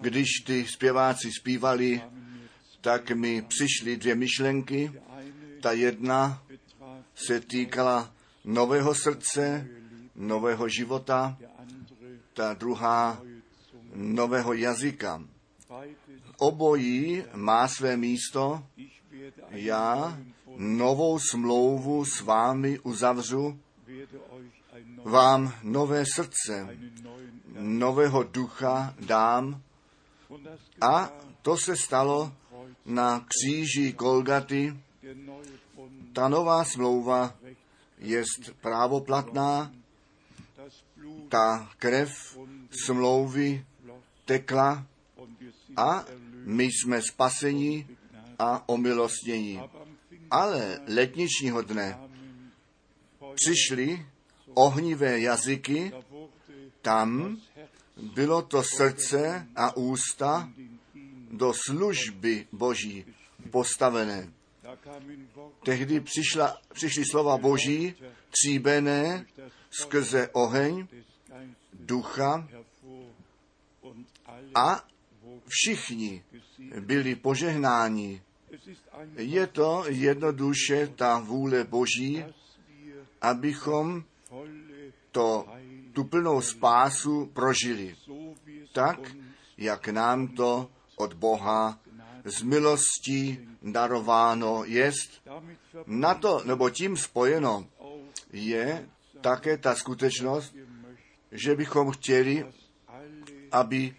Když 0.00 0.28
ty 0.46 0.66
zpěváci 0.66 1.32
zpívali, 1.40 2.02
tak 2.80 3.10
mi 3.10 3.42
přišly 3.42 3.96
dvě 3.96 4.14
myšlenky. 4.14 4.92
Ta 5.62 5.72
jedna 5.72 6.42
se 7.14 7.40
týkala 7.40 8.14
nového 8.44 8.94
srdce, 8.94 9.68
nového 10.14 10.68
života, 10.68 11.38
ta 12.32 12.54
druhá 12.54 13.22
nového 13.94 14.52
jazyka. 14.52 15.22
Obojí 16.38 17.24
má 17.34 17.68
své 17.68 17.96
místo. 17.96 18.66
Já 19.50 20.18
novou 20.56 21.18
smlouvu 21.18 22.04
s 22.04 22.20
vámi 22.20 22.78
uzavřu, 22.78 23.60
vám 25.04 25.54
nové 25.62 26.04
srdce, 26.14 26.78
nového 27.62 28.22
ducha 28.22 28.94
dám. 29.00 29.62
A 30.80 31.12
to 31.42 31.56
se 31.56 31.76
stalo 31.76 32.32
na 32.86 33.26
kříži 33.28 33.92
Golgaty. 33.92 34.76
Ta 36.12 36.28
nová 36.28 36.64
smlouva 36.64 37.34
je 37.98 38.24
právoplatná, 38.60 39.72
ta 41.28 41.70
krev 41.78 42.38
smlouvy 42.84 43.66
tekla 44.24 44.86
a 45.76 46.04
my 46.44 46.64
jsme 46.64 47.02
spaseni 47.02 47.86
a 48.38 48.68
omilostnění. 48.68 49.60
Ale 50.30 50.80
letničního 50.88 51.62
dne 51.62 51.98
přišly 53.34 54.06
ohnivé 54.54 55.20
jazyky, 55.20 55.92
tam 56.82 57.36
bylo 58.02 58.42
to 58.42 58.62
srdce 58.62 59.48
a 59.56 59.76
ústa 59.76 60.50
do 61.30 61.52
služby 61.66 62.46
Boží 62.52 63.04
postavené. 63.50 64.32
Tehdy 65.64 66.00
přišla, 66.00 66.60
přišly 66.72 67.04
slova 67.04 67.38
Boží, 67.38 67.94
tříbené 68.30 69.26
skrze 69.70 70.28
oheň, 70.32 70.86
ducha 71.72 72.48
a 74.54 74.84
všichni 75.48 76.24
byli 76.80 77.14
požehnáni. 77.14 78.22
Je 79.16 79.46
to 79.46 79.84
jednoduše 79.88 80.86
ta 80.86 81.18
vůle 81.18 81.64
Boží, 81.64 82.24
abychom 83.20 84.04
to, 85.10 85.46
tu 85.92 86.04
plnou 86.04 86.40
spásu 86.40 87.26
prožili. 87.32 87.96
Tak, 88.72 88.98
jak 89.58 89.88
nám 89.88 90.28
to 90.28 90.70
od 90.96 91.14
Boha 91.14 91.78
z 92.24 92.42
milostí 92.42 93.38
darováno 93.62 94.64
jest. 94.64 95.22
Na 95.86 96.14
to, 96.14 96.42
nebo 96.44 96.70
tím 96.70 96.96
spojeno, 96.96 97.66
je 98.32 98.88
také 99.20 99.58
ta 99.58 99.74
skutečnost, 99.74 100.54
že 101.32 101.54
bychom 101.54 101.90
chtěli, 101.90 102.46
aby 103.52 103.94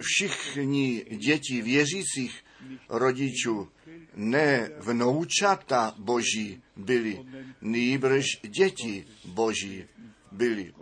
všichni 0.00 1.04
děti 1.16 1.62
věřících 1.62 2.44
rodičů 2.88 3.68
ne 4.14 4.70
vnoučata 4.78 5.94
boží 5.98 6.62
byli, 6.76 7.24
nýbrž 7.60 8.24
děti 8.42 9.06
boží 9.24 9.84
byli. 10.32 10.72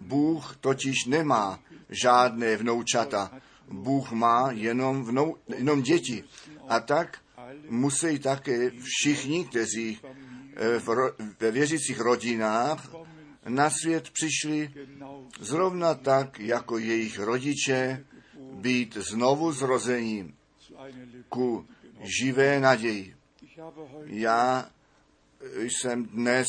Bůh 0.00 0.56
totiž 0.56 1.04
nemá 1.04 1.60
žádné 1.88 2.56
vnoučata. 2.56 3.30
Bůh 3.68 4.12
má 4.12 4.50
jenom, 4.50 5.04
vnou, 5.04 5.36
jenom 5.56 5.82
děti. 5.82 6.24
A 6.68 6.80
tak 6.80 7.18
musí 7.68 8.18
také 8.18 8.70
všichni, 8.70 9.44
kteří 9.44 9.98
eh, 10.56 10.78
v, 10.78 11.14
ve 11.40 11.50
věřících 11.50 12.00
rodinách 12.00 12.88
na 13.48 13.70
svět 13.70 14.10
přišli 14.10 14.70
zrovna 15.40 15.94
tak, 15.94 16.40
jako 16.40 16.78
jejich 16.78 17.18
rodiče, 17.18 18.04
být 18.52 18.96
znovu 18.96 19.52
zrozením 19.52 20.34
ku 21.28 21.66
živé 22.02 22.60
naději. 22.60 23.16
Já 24.04 24.70
jsem 25.56 26.06
dnes 26.06 26.48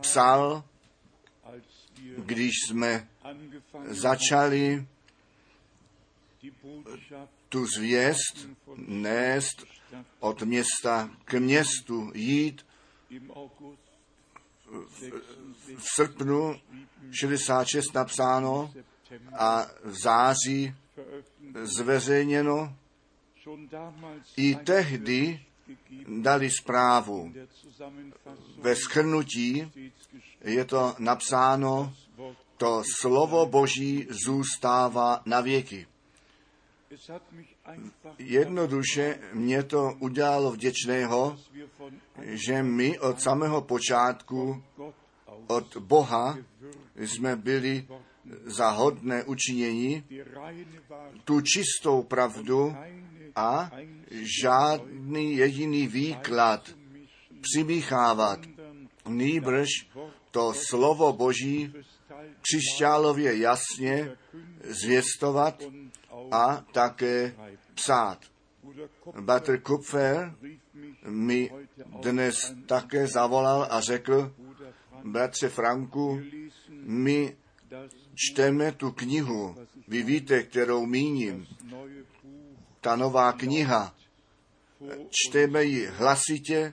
psal, 0.00 0.64
když 2.16 2.52
jsme 2.68 3.08
začali 3.86 4.86
tu 7.48 7.66
zvěst 7.66 8.48
nést 8.76 9.64
od 10.20 10.42
města 10.42 11.10
k 11.24 11.34
městu, 11.34 12.10
jít. 12.14 12.66
V 15.76 15.84
srpnu 15.96 16.60
66 17.20 17.94
napsáno 17.94 18.72
a 19.38 19.66
v 19.84 19.94
září 20.02 20.74
zveřejněno. 21.62 22.76
I 24.36 24.54
tehdy 24.54 25.40
dali 26.08 26.50
zprávu. 26.50 27.32
Ve 28.58 28.76
schrnutí 28.76 29.72
je 30.40 30.64
to 30.64 30.94
napsáno, 30.98 31.94
to 32.56 32.82
slovo 33.00 33.46
Boží 33.46 34.06
zůstává 34.26 35.22
na 35.26 35.40
věky. 35.40 35.86
Jednoduše 38.18 39.18
mě 39.32 39.62
to 39.62 39.88
udělalo 39.98 40.52
vděčného, 40.52 41.38
že 42.22 42.62
my 42.62 42.98
od 42.98 43.20
samého 43.20 43.62
počátku 43.62 44.62
od 45.46 45.76
Boha 45.76 46.38
jsme 46.96 47.36
byli 47.36 47.86
za 48.44 48.70
hodné 48.70 49.24
učinění 49.24 50.04
tu 51.24 51.40
čistou 51.40 52.02
pravdu 52.02 52.76
a 53.36 53.70
žádný 54.42 55.36
jediný 55.36 55.86
výklad 55.86 56.70
přimíchávat, 57.40 58.38
nýbrž 59.08 59.68
to 60.30 60.52
slovo 60.54 61.12
Boží 61.12 61.74
křišťálově 62.40 63.38
jasně 63.38 64.16
zvěstovat 64.64 65.62
a 66.30 66.64
také 66.72 67.34
psát. 67.74 68.18
Batr 69.20 69.60
Kupfer 69.60 70.34
mi 71.04 71.50
dnes 72.00 72.54
také 72.66 73.06
zavolal 73.06 73.66
a 73.70 73.80
řekl, 73.80 74.34
bratře 75.04 75.48
Franku, 75.48 76.20
my 76.82 77.36
čteme 78.20 78.72
tu 78.72 78.92
knihu, 78.92 79.56
vy 79.88 80.02
víte, 80.02 80.42
kterou 80.42 80.86
míním, 80.86 81.46
ta 82.80 82.96
nová 82.96 83.32
kniha, 83.32 83.94
čteme 85.10 85.64
ji 85.64 85.86
hlasitě 85.86 86.72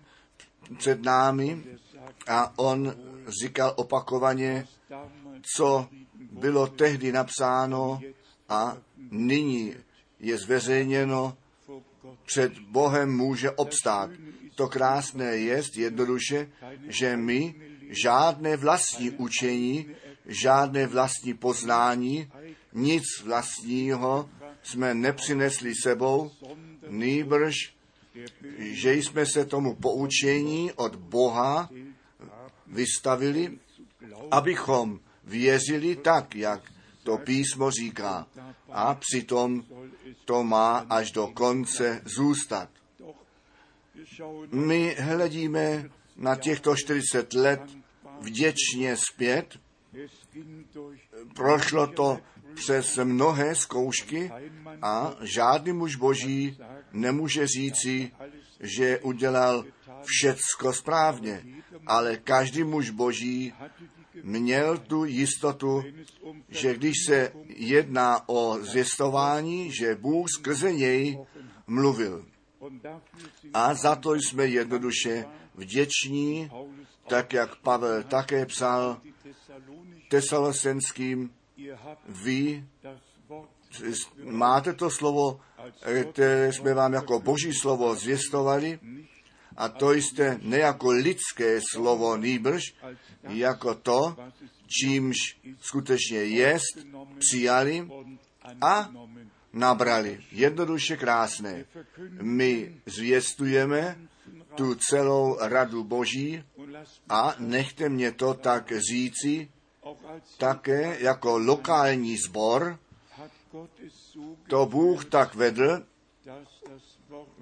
před 0.77 1.01
námi 1.01 1.63
a 2.27 2.59
on 2.59 2.95
říkal 3.41 3.73
opakovaně, 3.75 4.67
co 5.55 5.87
bylo 6.31 6.67
tehdy 6.67 7.11
napsáno 7.11 8.01
a 8.49 8.77
nyní 9.11 9.75
je 10.19 10.37
zveřejněno, 10.37 11.37
před 12.25 12.59
Bohem 12.59 13.17
může 13.17 13.51
obstát. 13.51 14.09
To 14.55 14.67
krásné 14.67 15.37
je 15.37 15.61
jednoduše, 15.75 16.49
že 16.87 17.17
my 17.17 17.55
žádné 18.03 18.57
vlastní 18.57 19.11
učení, 19.11 19.95
žádné 20.27 20.87
vlastní 20.87 21.33
poznání, 21.33 22.31
nic 22.73 23.03
vlastního 23.23 24.29
jsme 24.63 24.93
nepřinesli 24.93 25.75
sebou, 25.83 26.31
nýbrž, 26.89 27.55
že 28.57 28.93
jsme 28.93 29.25
se 29.25 29.45
tomu 29.45 29.75
poučení 29.75 30.71
od 30.71 30.95
Boha 30.95 31.69
vystavili, 32.67 33.59
abychom 34.31 34.99
věřili 35.23 35.95
tak, 35.95 36.35
jak 36.35 36.71
to 37.03 37.17
písmo 37.17 37.71
říká. 37.71 38.27
A 38.71 38.95
přitom 38.95 39.63
to 40.25 40.43
má 40.43 40.85
až 40.89 41.11
do 41.11 41.27
konce 41.27 42.01
zůstat. 42.05 42.69
My 44.51 44.95
hledíme 44.99 45.89
na 46.15 46.35
těchto 46.35 46.75
40 46.75 47.33
let 47.33 47.61
vděčně 48.19 48.97
zpět. 48.97 49.59
Prošlo 51.35 51.87
to 51.87 52.19
přes 52.53 52.97
mnohé 53.03 53.55
zkoušky 53.55 54.31
a 54.81 55.15
žádný 55.21 55.73
muž 55.73 55.95
boží 55.95 56.57
nemůže 56.93 57.47
říci, 57.47 58.11
že 58.59 58.99
udělal 58.99 59.65
všecko 60.03 60.73
správně, 60.73 61.45
ale 61.87 62.17
každý 62.17 62.63
muž 62.63 62.89
boží 62.89 63.53
měl 64.23 64.77
tu 64.77 65.05
jistotu, 65.05 65.83
že 66.49 66.75
když 66.75 66.93
se 67.05 67.31
jedná 67.45 68.29
o 68.29 68.57
zvěstování, 68.61 69.71
že 69.71 69.95
Bůh 69.95 70.27
skrze 70.29 70.73
něj 70.73 71.19
mluvil. 71.67 72.25
A 73.53 73.73
za 73.73 73.95
to 73.95 74.13
jsme 74.13 74.45
jednoduše 74.45 75.25
vděční, 75.55 76.51
tak 77.07 77.33
jak 77.33 77.55
Pavel 77.55 78.03
také 78.03 78.45
psal 78.45 79.01
tesalosenským, 80.07 81.31
vy 82.09 82.65
máte 84.23 84.73
to 84.73 84.89
slovo, 84.89 85.39
které 86.11 86.53
jsme 86.53 86.73
vám 86.73 86.93
jako 86.93 87.19
boží 87.19 87.53
slovo 87.53 87.95
zvěstovali, 87.95 88.79
a 89.57 89.69
to 89.69 89.93
jste 89.93 90.39
ne 90.41 90.57
jako 90.57 90.89
lidské 90.89 91.59
slovo 91.71 92.17
nýbrž, 92.17 92.63
jako 93.23 93.75
to, 93.75 94.15
čímž 94.67 95.17
skutečně 95.61 96.17
jest, 96.17 96.77
přijali 97.19 97.89
a 98.61 98.91
nabrali. 99.53 100.19
Jednoduše 100.31 100.97
krásné. 100.97 101.65
My 102.21 102.81
zvěstujeme 102.85 103.97
tu 104.55 104.75
celou 104.75 105.37
radu 105.41 105.83
Boží 105.83 106.43
a 107.09 107.35
nechte 107.39 107.89
mě 107.89 108.11
to 108.11 108.33
tak 108.33 108.71
říci, 108.91 109.49
také 110.37 110.97
jako 110.99 111.37
lokální 111.37 112.17
sbor, 112.17 112.79
to 114.47 114.65
Bůh 114.65 115.05
tak 115.05 115.35
vedl, 115.35 115.83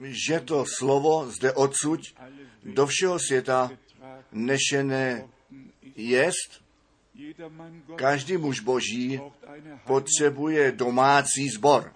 že 0.01 0.39
to 0.39 0.65
slovo 0.77 1.31
zde 1.31 1.53
odsud 1.53 1.99
do 2.63 2.85
všeho 2.87 3.19
světa 3.19 3.71
nešené 4.31 5.27
jest. 5.95 6.65
Každý 7.95 8.37
muž 8.37 8.59
boží 8.59 9.21
potřebuje 9.87 10.71
domácí 10.71 11.49
sbor, 11.49 11.93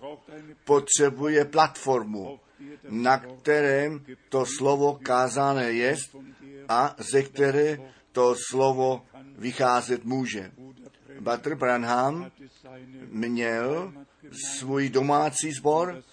potřebuje 0.64 1.46
platformu, 1.46 2.40
na 2.90 3.18
kterém 3.18 4.06
to 4.30 4.46
slovo 4.46 5.00
kázané 5.04 5.72
jest 5.72 6.16
a 6.70 6.96
ze 6.98 7.24
které 7.24 7.78
to 8.12 8.36
slovo 8.50 9.06
vycházet 9.38 10.06
může. 10.06 10.52
Batr 11.20 11.56
Branham 11.56 12.32
měl 13.08 13.94
svůj 14.58 14.90
domácí 14.90 15.52
sbor 15.52 16.04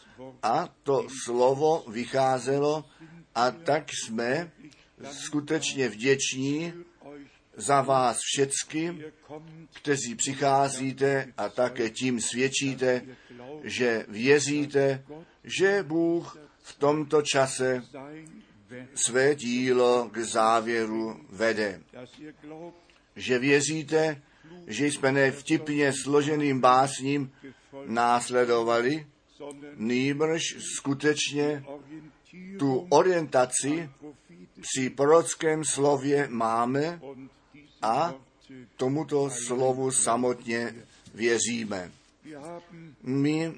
a 0.42 0.68
to 0.82 1.06
slovo 1.24 1.84
vycházelo 1.88 2.84
a 3.34 3.50
tak 3.50 3.84
jsme 3.92 4.52
skutečně 5.12 5.88
vděční 5.88 6.72
za 7.56 7.82
vás 7.82 8.18
všecky, 8.20 9.12
kteří 9.74 10.14
přicházíte 10.14 11.32
a 11.36 11.48
také 11.48 11.90
tím 11.90 12.20
svědčíte, 12.20 13.02
že 13.62 14.06
věříte, 14.08 15.04
že 15.44 15.82
Bůh 15.82 16.38
v 16.62 16.78
tomto 16.78 17.22
čase 17.22 17.82
své 18.94 19.34
dílo 19.34 20.10
k 20.12 20.18
závěru 20.18 21.20
vede. 21.30 21.80
Že 23.16 23.38
věříte, 23.38 24.22
že 24.66 24.86
jsme 24.86 25.12
ne 25.12 25.32
vtipně 25.32 25.92
složeným 26.02 26.60
básním 26.60 27.32
následovali, 27.86 29.06
nýbrž 29.76 30.42
skutečně 30.76 31.64
tu 32.58 32.86
orientaci 32.90 33.90
při 34.60 34.90
prorockém 34.90 35.64
slově 35.64 36.28
máme 36.30 37.00
a 37.82 38.14
tomuto 38.76 39.30
slovu 39.30 39.90
samotně 39.90 40.74
věříme. 41.14 41.90
My 43.02 43.54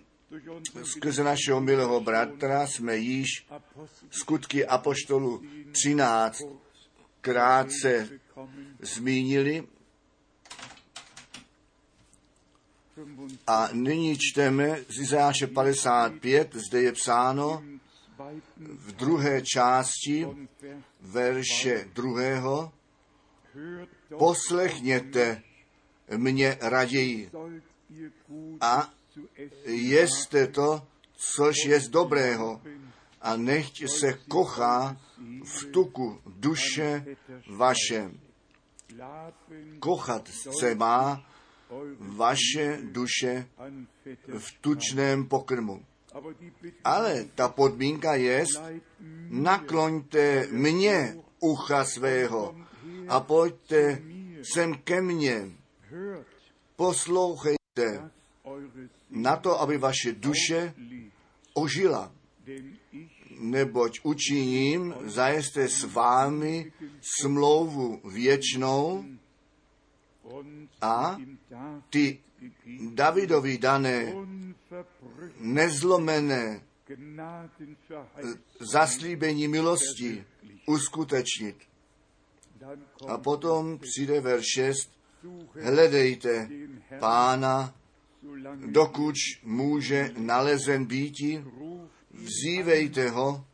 skrze 0.85 1.25
našeho 1.25 1.61
milého 1.61 2.01
bratra 2.01 2.67
jsme 2.67 2.97
již 2.97 3.47
skutky 4.11 4.67
Apoštolu 4.67 5.43
13 5.73 6.43
krátce 7.21 8.09
zmínili. 8.81 9.67
A 13.47 13.69
nyní 13.73 14.17
čteme 14.19 14.79
z 14.89 14.99
Izáše 14.99 15.47
55, 15.47 16.55
zde 16.55 16.83
je 16.83 16.93
psáno 16.93 17.63
v 18.59 18.93
druhé 18.93 19.43
části 19.43 20.27
verše 21.01 21.89
druhého, 21.93 22.73
poslechněte 24.19 25.43
mě 26.17 26.59
raději. 26.61 27.31
A 28.61 28.98
jeste 29.65 30.47
to, 30.47 30.83
což 31.17 31.57
je 31.67 31.81
z 31.81 31.89
dobrého 31.89 32.61
a 33.21 33.37
nechť 33.37 33.91
se 33.91 34.13
kochá 34.29 34.97
v 35.45 35.65
tuku 35.65 36.21
duše 36.27 37.17
vaše. 37.51 38.11
Kochat 39.79 40.29
se 40.29 40.75
má 40.75 41.25
vaše 41.99 42.79
duše 42.83 43.47
v 44.39 44.47
tučném 44.61 45.27
pokrmu. 45.27 45.85
Ale 46.85 47.25
ta 47.35 47.49
podmínka 47.49 48.15
je, 48.15 48.45
nakloňte 49.29 50.47
mě 50.51 51.17
ucha 51.41 51.85
svého 51.85 52.57
a 53.09 53.21
pojďte 53.21 54.03
sem 54.55 54.75
ke 54.75 55.01
mně. 55.03 55.51
Poslouchejte 56.77 58.11
na 59.11 59.37
to, 59.37 59.61
aby 59.61 59.79
vaše 59.79 60.13
duše 60.13 60.75
ožila. 61.55 62.13
Neboť 63.39 64.01
učiním 64.03 64.95
zajisté 65.07 65.69
s 65.69 65.85
vámi 65.85 66.73
smlouvu 67.01 68.01
věčnou 68.05 69.05
a 70.81 71.17
ty 71.91 72.19
Davidovi 72.95 73.59
dané 73.59 74.15
nezlomené 75.41 76.61
zaslíbení 78.61 79.49
milosti 79.49 80.25
uskutečnit. 80.67 81.57
A 83.09 83.19
potom 83.19 83.79
přijde 83.79 84.21
ver 84.21 84.41
6, 84.55 84.91
hledejte 85.63 86.49
pána, 86.99 87.75
dokud 88.67 89.15
může 89.43 90.11
nalezen 90.17 90.85
býti, 90.85 91.45
vzívejte 92.13 93.11
ho, 93.11 93.47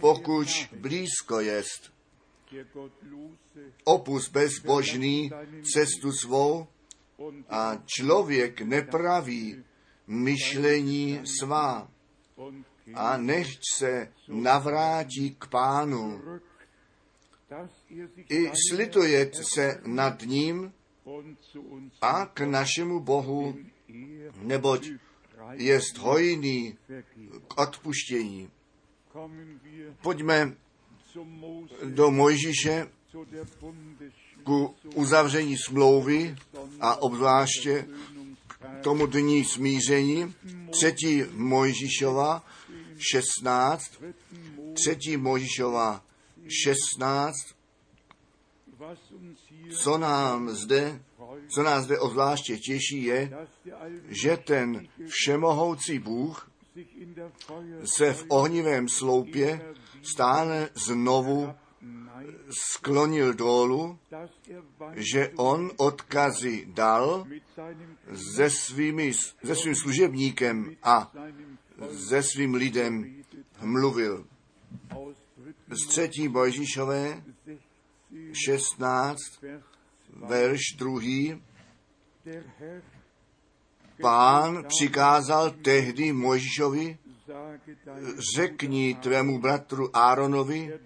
pokud 0.00 0.48
blízko 0.80 1.40
jest. 1.40 1.92
Opus 3.84 4.28
bezbožný 4.28 5.30
cestu 5.72 6.12
svou 6.12 6.66
a 7.48 7.82
člověk 7.86 8.60
nepraví 8.60 9.64
myšlení 10.06 11.20
svá 11.40 11.90
a 12.94 13.16
nechť 13.16 13.60
se 13.74 14.12
navrátí 14.28 15.36
k 15.38 15.46
pánu. 15.46 16.22
I 18.28 18.50
slituje 18.68 19.30
se 19.54 19.80
nad 19.86 20.22
ním 20.22 20.72
a 22.00 22.26
k 22.26 22.40
našemu 22.40 23.00
Bohu, 23.00 23.54
neboť 24.42 24.88
jest 25.52 25.98
hojný 25.98 26.76
k 27.48 27.60
odpuštění. 27.60 28.50
Pojďme 30.02 30.52
do 31.84 32.10
Mojžíše 32.10 32.88
ku 34.44 34.74
uzavření 34.94 35.56
smlouvy 35.56 36.36
a 36.80 36.96
obzvláště 36.96 37.88
k 38.58 38.82
tomu 38.82 39.06
dní 39.06 39.44
smíření. 39.44 40.34
Třetí 40.70 41.24
Mojžíšova 41.32 42.44
16, 42.98 44.02
třetí 44.74 45.16
Mojžíšova 45.16 46.04
16, 46.48 47.36
co 49.70 49.98
nám 49.98 50.50
zde, 50.50 51.02
co 51.48 51.62
nás 51.62 51.84
zde 51.84 51.98
obzvláště 51.98 52.58
těší, 52.58 53.02
je, 53.02 53.38
že 54.08 54.36
ten 54.36 54.88
všemohoucí 55.06 55.98
Bůh 55.98 56.50
se 57.84 58.12
v 58.12 58.24
ohnivém 58.28 58.88
sloupě 58.88 59.74
stále 60.02 60.68
znovu 60.74 61.54
sklonil 62.50 63.34
dolů, 63.34 63.98
že 64.92 65.30
on 65.36 65.70
odkazy 65.76 66.66
dal 66.68 67.26
se, 68.34 68.50
svými, 68.50 69.12
se 69.44 69.56
svým 69.56 69.74
služebníkem 69.74 70.76
a 70.82 71.12
se 72.08 72.22
svým 72.22 72.54
lidem 72.54 73.24
mluvil. 73.60 74.26
aus 74.90 75.16
3. 75.42 75.54
Z 75.68 75.86
třetí 75.86 76.28
Mojžíšové 76.28 77.22
16, 78.32 79.18
Vers 79.42 79.77
verš 80.18 80.60
druhý. 80.76 81.42
Pán 84.00 84.64
přikázal 84.68 85.50
tehdy 85.50 86.12
deinem 86.12 86.98
řekni 88.36 88.94
tvému 88.94 89.38
bratru 89.38 89.96
Áronovi, 89.96 90.80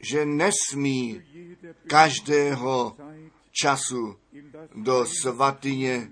že 0.00 0.24
nesmí 0.24 1.22
každého 1.86 2.96
času 3.52 4.16
do 4.74 5.06
svatyně 5.22 6.10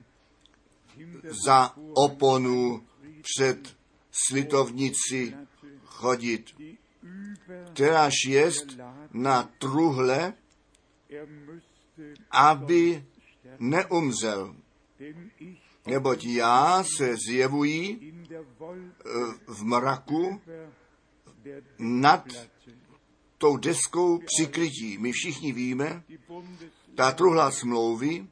za 1.47 1.75
oponu 1.93 2.87
před 3.23 3.77
slitovnici 4.11 5.35
chodit, 5.85 6.55
kteráž 7.73 8.15
jest 8.29 8.67
na 9.13 9.51
truhle, 9.59 10.33
aby 12.31 13.05
neumřel. 13.59 14.57
Neboť 15.87 16.25
já 16.25 16.85
se 16.97 17.17
zjevují 17.29 18.15
eh, 18.31 18.41
v 19.47 19.65
mraku 19.65 20.41
nad 21.79 22.25
tou 23.39 23.57
deskou 23.57 24.19
přikrytí. 24.19 24.99
My 24.99 25.13
všichni 25.13 25.53
víme, 25.53 26.03
ta 26.95 27.13
truhla 27.13 27.51
smlouvy 27.51 28.27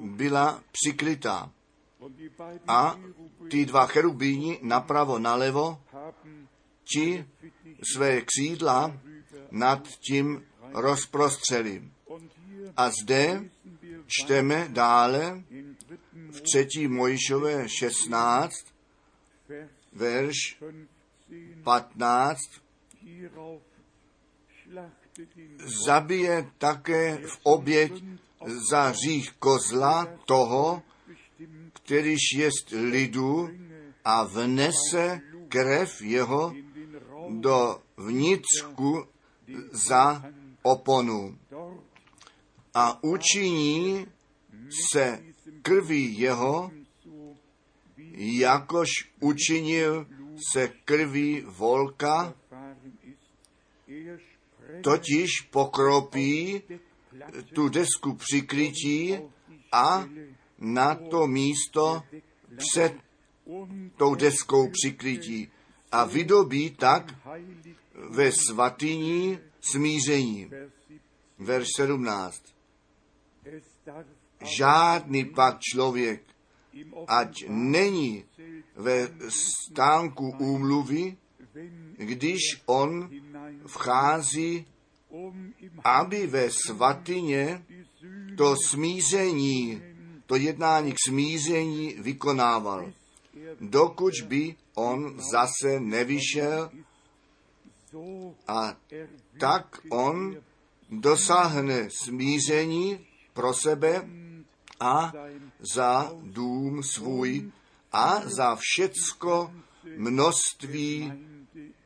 byla 0.00 0.62
přikrytá. 0.72 1.52
A 2.68 3.00
ty 3.50 3.66
dva 3.66 3.86
cherubíni 3.86 4.58
napravo 4.62 5.18
nalevo, 5.18 5.80
ti 6.84 7.26
své 7.94 8.20
křídla 8.20 9.00
nad 9.50 9.88
tím 9.88 10.44
rozprostřeli. 10.72 11.93
A 12.76 12.90
zde 12.90 13.44
čteme 14.06 14.68
dále 14.68 15.42
in 15.50 15.74
3. 15.74 15.98
v 16.30 16.40
3. 16.40 16.88
Mojžové 16.88 17.68
16, 17.68 18.54
Vers 19.48 19.70
verš 19.92 20.56
15 20.60 20.74
15, 21.64 22.38
hierauf 23.02 23.62
schlachtet 24.60 25.28
den 25.36 25.58
zabije 25.86 26.50
také 26.58 27.18
v 27.26 27.38
oběť 27.42 27.92
za 28.70 28.82
hřích 28.82 29.32
kozla 29.38 30.06
toho, 30.24 30.82
kterýž 31.72 32.20
jest 32.36 32.70
lidu 32.70 33.50
a 34.04 34.24
vnese 34.24 35.20
krev 35.48 36.02
jeho 36.02 36.54
do 37.30 37.82
vnitřku 37.96 39.04
za 39.88 40.24
oponu 40.62 41.38
a 42.74 43.04
učiní 43.04 44.06
se 44.90 45.24
krví 45.62 46.18
jeho, 46.18 46.70
jakož 48.16 48.88
učinil 49.20 50.06
se 50.52 50.68
krví 50.84 51.42
volka, 51.46 52.34
totiž 54.80 55.40
pokropí 55.40 56.62
tu 57.52 57.68
desku 57.68 58.14
přikrytí 58.14 59.18
a 59.72 60.08
na 60.58 60.94
to 60.94 61.26
místo 61.26 62.02
před 62.56 62.94
tou 63.96 64.14
deskou 64.14 64.70
přikrytí 64.70 65.50
a 65.92 66.04
vydobí 66.04 66.70
tak 66.70 67.14
ve 68.10 68.32
svatyni 68.32 69.38
smíření. 69.60 70.50
Vers 70.50 70.56
17. 70.58 70.94
Verš 71.38 71.68
17. 71.76 72.53
Žádný 74.40 75.24
pak 75.24 75.60
člověk, 75.60 76.22
ať 77.06 77.44
není 77.48 78.24
ve 78.76 79.08
stánku 79.28 80.30
úmluvy, 80.38 81.16
když 81.96 82.40
on 82.66 83.10
vchází, 83.66 84.66
aby 85.84 86.26
ve 86.26 86.50
svatyně 86.50 87.64
to 88.36 88.56
smíření, 88.68 89.82
to 90.26 90.36
jednání 90.36 90.92
k 90.92 90.96
smíření 91.08 91.94
vykonával, 91.98 92.92
dokud 93.60 94.12
by 94.26 94.56
on 94.74 95.20
zase 95.32 95.80
nevyšel 95.80 96.70
a 98.48 98.76
tak 99.38 99.80
on 99.90 100.36
dosáhne 100.90 101.88
smíření 101.90 103.06
pro 103.34 103.54
sebe 103.54 104.08
a 104.80 105.12
za 105.74 106.12
dům 106.22 106.82
svůj 106.82 107.50
a 107.92 108.20
za 108.24 108.56
všecko 108.60 109.52
množství 109.96 111.12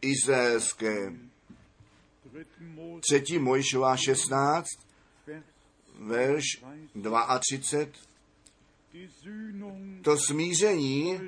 izraelské. 0.00 1.12
3. 2.30 2.46
Mose 2.60 3.00
Třetí 3.00 3.38
Mojžová 3.38 3.96
16, 3.96 4.66
Vers 5.98 6.44
verš 6.94 7.40
32. 7.40 7.92
die 8.92 9.08
Sühnung 9.08 10.02
To 10.02 10.16
smíření 10.16 11.20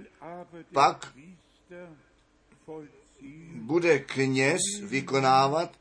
pak 0.72 1.14
bude 3.54 3.98
kněz 3.98 4.60
vykonávat, 4.82 5.78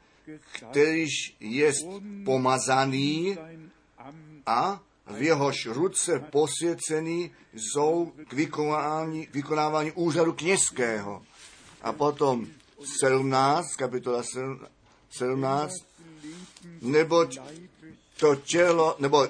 kterýž 0.71 1.35
je 1.39 1.71
pomazaný 2.25 3.37
a 4.45 4.81
v 5.07 5.21
jehož 5.21 5.65
ruce 5.65 6.19
posvěcený 6.19 7.31
jsou 7.53 8.13
k 8.27 8.33
vykonávání, 8.33 9.27
vykonávání 9.33 9.91
úřadu 9.91 10.33
kněžského. 10.33 11.21
A 11.81 11.93
potom 11.93 12.47
17, 13.01 13.75
kapitola 13.75 14.23
17, 15.09 15.73
neboť 16.81 17.39
to 18.19 18.35
tělo, 18.35 18.95
nebo 18.99 19.27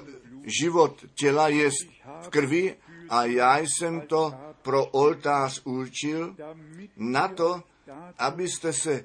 život 0.60 1.04
těla 1.14 1.48
je 1.48 1.70
v 2.22 2.28
krvi 2.28 2.76
a 3.08 3.24
já 3.24 3.58
jsem 3.58 4.00
to 4.00 4.34
pro 4.62 4.86
oltář 4.86 5.60
určil 5.64 6.36
na 6.96 7.28
to, 7.28 7.62
abyste 8.18 8.72
se 8.72 9.04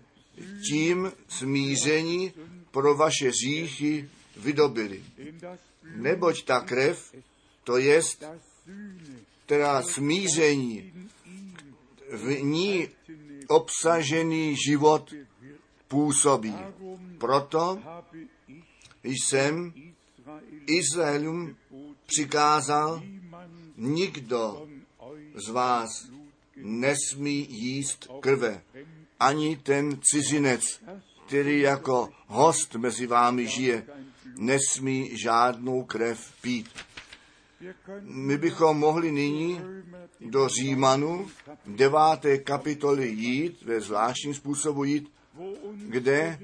tím 0.70 1.12
smíření 1.28 2.34
pro 2.72 2.96
vaše 2.96 3.32
říchy 3.32 4.10
vydobili. 4.38 5.04
Neboť 5.96 6.44
ta 6.44 6.60
krev, 6.60 7.16
to 7.64 7.78
jest, 7.78 8.24
která 9.46 9.82
smíření, 9.82 10.94
v 12.12 12.42
ní 12.42 12.90
obsažený 13.48 14.56
život 14.66 15.14
působí. 15.88 16.56
Proto 17.18 17.80
jsem 19.04 19.74
Izraelům 20.68 21.56
přikázal, 22.06 23.04
nikdo 23.78 24.68
z 25.36 25.50
vás 25.50 26.08
nesmí 26.56 27.48
jíst 27.50 28.08
krve, 28.20 28.62
ani 29.20 29.58
ten 29.58 30.00
cizinec, 30.12 30.82
který 31.28 31.60
jako 31.60 32.10
host 32.28 32.76
mezi 32.76 33.08
vámi 33.08 33.48
žije, 33.48 33.88
nesmí 34.38 35.18
žádnou 35.18 35.84
krev 35.84 36.34
pít. 36.42 36.70
My 38.02 38.38
bychom 38.38 38.78
mohli 38.78 39.12
nyní 39.12 39.62
do 40.22 40.48
Římanu 40.48 41.26
v 41.66 41.76
deváté 41.76 42.38
kapitoly 42.38 43.08
jít, 43.10 43.62
ve 43.62 43.82
zvláštním 43.82 44.34
způsobu 44.34 44.84
jít, 44.84 45.12
kde 45.76 46.40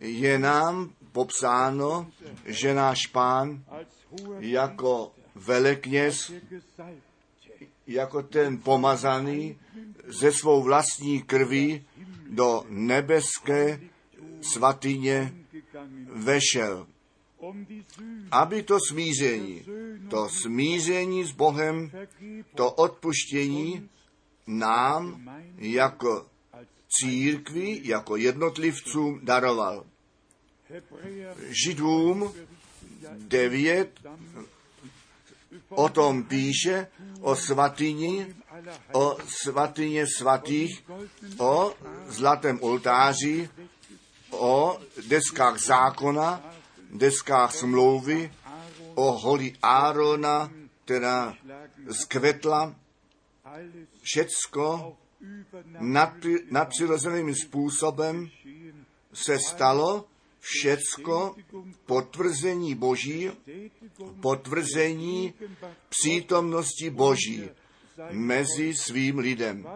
je 0.00 0.38
nám 0.38 0.90
popsáno, 1.12 2.10
že 2.44 2.74
náš 2.74 3.06
pán 3.06 3.64
jako 4.38 5.12
velekněz, 5.34 6.32
jako 7.86 8.22
ten 8.22 8.58
pomazaný 8.58 9.58
ze 10.06 10.32
svou 10.32 10.62
vlastní 10.62 11.22
krví 11.22 11.84
do 12.30 12.64
nebeské 12.68 13.80
svatyně 14.40 15.34
vešel, 16.12 16.86
aby 18.30 18.62
to 18.62 18.78
smíření, 18.88 19.64
to 20.10 20.28
smíření 20.28 21.24
s 21.24 21.32
Bohem, 21.32 21.90
to 22.54 22.72
odpuštění 22.72 23.88
nám 24.46 25.30
jako 25.58 26.26
církvi, 26.88 27.80
jako 27.82 28.16
jednotlivcům 28.16 29.20
daroval. 29.22 29.84
Židům 31.64 32.34
9 33.16 34.00
dann 34.02 34.46
o 35.68 35.88
tom 35.88 36.24
píše, 36.24 36.86
o 37.20 37.36
svatyni 37.36 38.34
o 38.92 39.16
svatyně 39.28 40.06
svatých, 40.06 40.84
o 41.38 41.74
zlatém 42.06 42.58
oltáři, 42.62 43.50
o 44.30 44.78
deskách 45.08 45.58
zákona, 45.58 46.55
deskách 46.90 47.54
smlouvy, 47.54 48.32
o 48.94 49.12
holi 49.12 49.52
Árona, 49.62 50.52
která 50.84 51.34
zkvetla, 51.90 52.74
všecko 54.02 54.96
nadpri- 55.80 56.42
nadpřirozeným 56.50 57.34
způsobem 57.34 58.28
se 59.12 59.38
stalo 59.38 60.04
všecko 60.40 61.36
potvrzení 61.86 62.74
Boží, 62.74 63.30
potvrzení 64.20 65.34
přítomnosti 65.88 66.90
Boží 66.90 67.50
mezi 68.10 68.74
svým 68.74 69.18
lidem. 69.18 69.66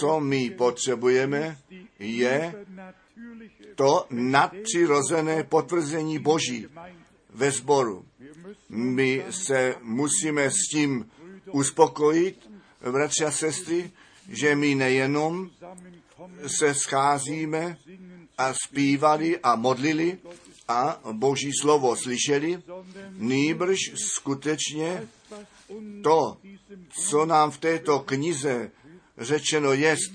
Co 0.00 0.20
my 0.20 0.50
potřebujeme, 0.50 1.58
je 1.98 2.54
to 3.74 4.06
nadpřirozené 4.10 5.44
potvrzení 5.44 6.18
Boží 6.18 6.66
ve 7.30 7.50
sboru. 7.50 8.04
My 8.68 9.24
se 9.30 9.74
musíme 9.82 10.50
s 10.50 10.68
tím 10.70 11.10
uspokojit, 11.52 12.50
bratři 12.92 13.24
a 13.24 13.30
sestry, 13.30 13.90
že 14.28 14.56
my 14.56 14.74
nejenom 14.74 15.50
se 16.46 16.74
scházíme 16.74 17.76
a 18.38 18.54
zpívali 18.54 19.38
a 19.38 19.56
modlili 19.56 20.18
a 20.68 21.00
Boží 21.12 21.50
slovo 21.60 21.96
slyšeli, 21.96 22.62
nýbrž 23.10 23.78
skutečně 23.94 25.08
to, 26.02 26.36
co 27.08 27.26
nám 27.26 27.50
v 27.50 27.58
této 27.58 27.98
knize 27.98 28.70
řečeno 29.18 29.72
jest, 29.72 30.12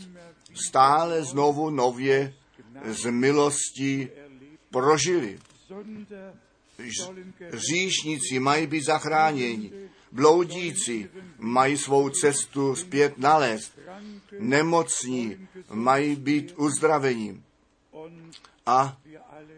stále 0.68 1.24
znovu 1.24 1.70
nově 1.70 2.34
z 2.86 3.12
milostí 3.12 4.08
prožili. 4.72 5.40
Říšníci 7.54 8.40
mají 8.40 8.68
být 8.68 8.84
zachráněni, 8.84 9.72
bloudíci 10.12 11.10
mají 11.38 11.78
svou 11.78 12.10
cestu 12.10 12.76
zpět 12.76 13.18
nalézt, 13.18 13.80
nemocní 14.40 15.48
mají 15.74 16.16
být 16.16 16.54
uzdraveni. 16.58 17.42
A 18.66 18.98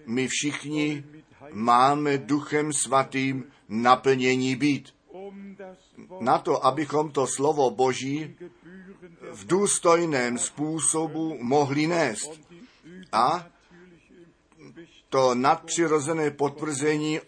my 0.06 0.28
všichni 0.28 1.04
máme 1.52 2.18
duchem 2.18 2.74
svatým 2.74 3.44
naplnění 3.70 4.56
být. 4.56 4.94
Na 6.20 6.38
to, 6.38 6.66
abychom 6.66 7.12
to 7.12 7.28
slovo 7.28 7.72
Boží 7.72 8.36
v 9.32 9.48
důstojném 9.48 10.38
způsobu 10.38 11.38
mohli 11.42 11.88
nést 11.88 12.51
a 13.12 13.48
to 15.10 15.36
nadpřirozené 15.36 16.32
potvrzení 16.32 17.20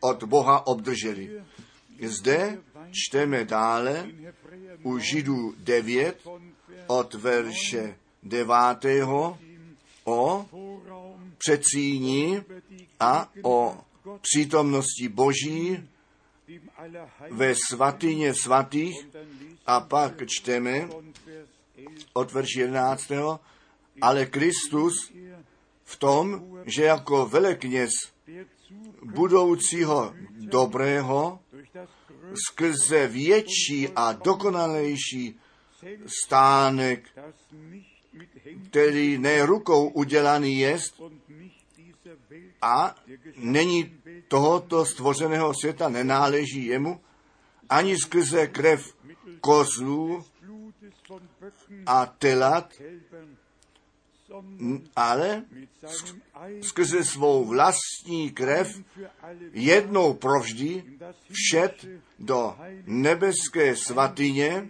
od 0.00 0.24
Boha 0.24 0.66
obdrželi. 0.66 1.42
Zde 2.02 2.58
čteme 2.92 3.44
dále 3.44 4.08
u 4.82 4.98
Židů 4.98 5.54
9 5.58 6.26
od 6.86 7.14
verše 7.14 7.96
9. 8.22 8.54
o 10.04 10.46
předsíní 11.38 12.42
a 13.00 13.28
o 13.42 13.78
přítomnosti 14.20 15.08
Boží 15.08 15.88
ve 17.30 17.54
svatyně 17.70 18.34
svatých 18.34 19.08
a 19.66 19.80
pak 19.80 20.22
čteme 20.26 20.88
od 22.12 22.32
verše 22.32 22.60
11. 22.60 23.12
Ale 24.00 24.26
Kristus 24.26 25.12
v 25.84 25.96
tom, 25.96 26.42
že 26.66 26.84
jako 26.84 27.26
velekněz 27.26 27.90
budoucího 29.02 30.14
dobrého 30.30 31.40
skrze 32.48 33.06
větší 33.06 33.88
a 33.96 34.12
dokonalejší 34.12 35.40
stánek, 36.06 37.08
který 38.70 39.18
ne 39.18 39.46
rukou 39.46 39.88
udělaný 39.88 40.58
jest 40.58 41.00
a 42.62 42.94
není 43.36 44.00
tohoto 44.28 44.84
stvořeného 44.84 45.52
světa, 45.60 45.88
nenáleží 45.88 46.66
jemu, 46.66 47.00
ani 47.68 47.98
skrze 47.98 48.46
krev 48.46 48.96
kozlů 49.40 50.24
a 51.86 52.06
telat, 52.06 52.72
ale 54.96 55.44
skrze 56.60 57.04
svou 57.04 57.44
vlastní 57.44 58.30
krev 58.30 58.82
jednou 59.52 60.14
provždy 60.14 60.84
všet 61.32 61.86
do 62.18 62.56
nebeské 62.86 63.76
svatyně, 63.76 64.68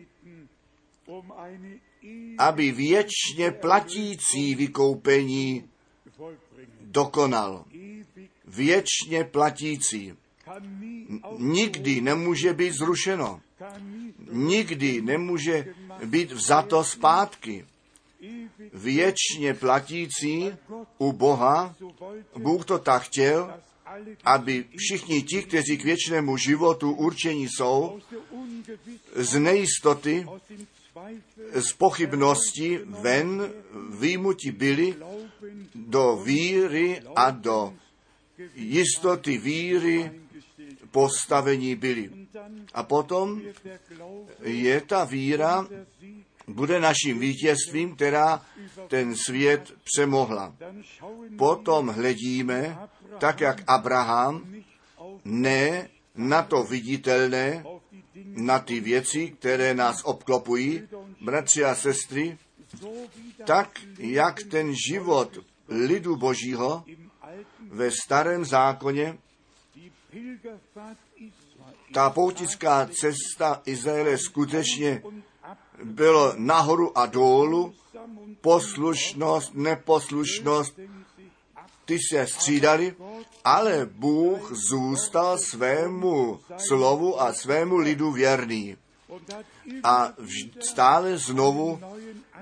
aby 2.39 2.73
věčně 2.73 3.51
platící 3.51 4.55
vykoupení 4.55 5.69
dokonal. 6.81 7.65
Věčně 8.45 9.25
platící. 9.25 10.13
Nikdy 11.39 12.01
nemůže 12.01 12.53
být 12.53 12.73
zrušeno. 12.73 13.41
Nikdy 14.33 15.03
nemůže 15.03 15.75
být 16.05 16.33
vzato 16.33 16.85
zpátky 16.85 17.65
věčně 18.73 19.55
platící 19.55 20.53
u 20.99 21.13
Boha, 21.13 21.75
Bůh 22.39 22.65
to 22.65 22.79
tak 22.79 23.03
chtěl, 23.03 23.55
aby 24.25 24.65
všichni 24.77 25.23
ti, 25.23 25.43
kteří 25.43 25.79
k 25.79 25.85
věčnému 25.85 26.37
životu 26.37 26.93
určení 26.93 27.49
jsou, 27.49 28.01
z 29.15 29.39
nejistoty, 29.39 30.27
z 31.55 31.73
pochybnosti 31.73 32.81
ven 32.85 33.53
výjimuti 34.01 34.53
byli 34.53 34.97
do 35.75 36.17
víry 36.17 37.03
a 37.17 37.31
do 37.31 37.75
jistoty 38.55 39.39
víry 39.39 40.11
postavení 40.91 41.75
byli. 41.75 42.11
A 42.75 42.83
potom 42.83 43.43
je 44.43 44.81
ta 44.81 45.05
víra 45.05 45.69
bude 46.47 46.81
naším 46.81 47.19
vítězstvím, 47.19 47.95
která 47.95 48.43
ten 48.89 49.17
svět 49.17 49.73
přemohla. 49.85 50.57
Potom 51.39 51.89
hledíme, 51.89 52.79
tak 53.19 53.41
jak 53.41 53.63
Abraham, 53.67 54.55
ne 55.25 55.89
na 56.15 56.43
to 56.43 56.63
viditelné, 56.63 57.65
na 58.25 58.59
ty 58.59 58.81
věci, 58.81 59.31
které 59.39 59.75
nás 59.75 60.05
obklopují, 60.05 60.83
bratři 61.21 61.65
a 61.65 61.75
sestry, 61.75 62.39
tak 63.45 63.81
jak 63.99 64.43
ten 64.43 64.75
život 64.89 65.39
lidu 65.69 66.17
božího 66.17 66.85
ve 67.69 67.91
starém 67.91 68.45
zákoně, 68.45 69.19
ta 71.93 72.11
poutická 72.11 72.89
cesta 72.93 73.63
Izraele 73.67 74.19
skutečně 74.19 75.03
bylo 75.87 76.33
nahoru 76.37 76.99
a 76.99 77.07
dolů, 77.07 77.75
poslušnost, 78.41 79.55
neposlušnost, 79.55 80.79
ty 81.85 81.99
se 81.99 82.27
střídali, 82.27 82.95
ale 83.45 83.87
Bůh 83.87 84.53
zůstal 84.71 85.39
svému 85.39 86.41
slovu 86.59 87.21
a 87.21 87.33
svému 87.33 87.77
lidu 87.77 88.13
věrný. 88.13 88.77
A 89.85 90.13
stále 90.61 91.19
znovu 91.19 91.81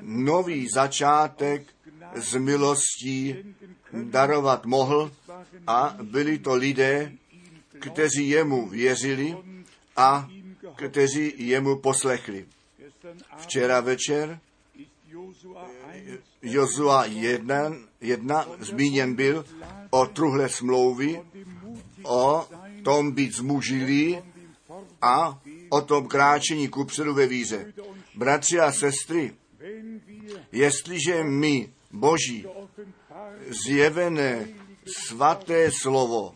nový 0.00 0.68
začátek 0.68 1.66
z 2.14 2.36
milostí 2.36 3.36
darovat 3.92 4.66
mohl 4.66 5.12
a 5.66 5.96
byli 6.02 6.38
to 6.38 6.54
lidé, 6.54 7.12
kteří 7.78 8.28
jemu 8.28 8.68
věřili 8.68 9.36
a 9.96 10.28
kteří 10.76 11.32
jemu 11.36 11.78
poslechli. 11.78 12.46
Včera 13.36 13.80
večer 13.80 14.40
Jozua 16.42 17.04
1, 17.04 17.72
1 18.00 18.46
zmíněn 18.60 19.14
byl 19.14 19.44
o 19.90 20.06
truhle 20.06 20.48
smlouvy, 20.48 21.20
o 22.02 22.48
tom 22.84 23.12
být 23.12 23.34
zmužilý 23.34 24.18
a 25.02 25.40
o 25.68 25.80
tom 25.80 26.08
kráčení 26.08 26.68
kupředu 26.68 27.14
ve 27.14 27.26
víře. 27.26 27.72
Bratři 28.14 28.60
a 28.60 28.72
sestry, 28.72 29.34
jestliže 30.52 31.24
my, 31.24 31.72
Boží, 31.92 32.46
zjevené 33.64 34.48
svaté 34.86 35.70
slovo 35.82 36.34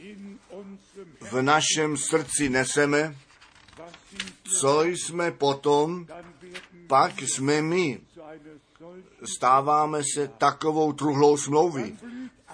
v 1.20 1.42
našem 1.42 1.96
srdci 1.96 2.48
neseme, 2.48 3.16
co 4.61 4.83
jsme 4.83 5.31
potom 5.31 6.07
pak 6.88 7.22
jsme 7.22 7.62
my, 7.62 8.01
stáváme 9.37 10.03
se 10.14 10.29
takovou 10.29 10.92
truhlou 10.92 11.37
smlouvy. 11.37 11.96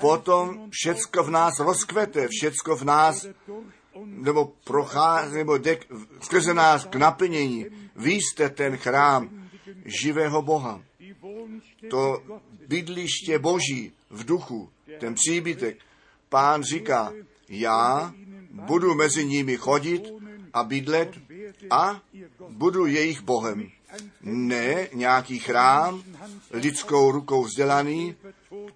Potom 0.00 0.68
všecko 0.70 1.22
v 1.22 1.30
nás 1.30 1.58
rozkvete, 1.58 2.28
všecko 2.30 2.76
v 2.76 2.84
nás 2.84 3.26
nebo 4.04 4.52
prochází, 4.64 5.36
nebo 5.36 5.56
jde 5.56 5.78
skrze 6.20 6.54
nás 6.54 6.84
k 6.84 6.96
naplnění. 6.96 7.66
Vy 7.96 8.12
jste 8.12 8.48
ten 8.48 8.76
chrám 8.76 9.48
živého 9.84 10.42
Boha. 10.42 10.82
To 11.90 12.22
bydliště 12.68 13.38
Boží 13.38 13.92
v 14.10 14.24
duchu, 14.24 14.70
ten 15.00 15.14
příbytek. 15.14 15.78
Pán 16.28 16.62
říká, 16.62 17.12
já 17.48 18.14
budu 18.50 18.94
mezi 18.94 19.24
nimi 19.24 19.56
chodit 19.56 20.12
a 20.52 20.64
bydlet 20.64 21.18
a 21.70 22.00
budu 22.48 22.86
jejich 22.86 23.22
Bohem. 23.22 23.70
Ne 24.22 24.88
nějaký 24.92 25.38
chrám, 25.38 26.02
lidskou 26.50 27.10
rukou 27.10 27.44
vzdělaný, 27.44 28.16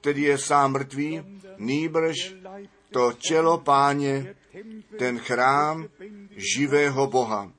který 0.01 0.23
je 0.23 0.39
sám 0.39 0.73
mrtvý, 0.73 1.23
nýbrž 1.59 2.35
to 2.91 3.13
tělo 3.13 3.59
páně, 3.59 4.35
ten 4.99 5.19
chrám 5.19 5.89
živého 6.37 7.07
Boha. 7.07 7.53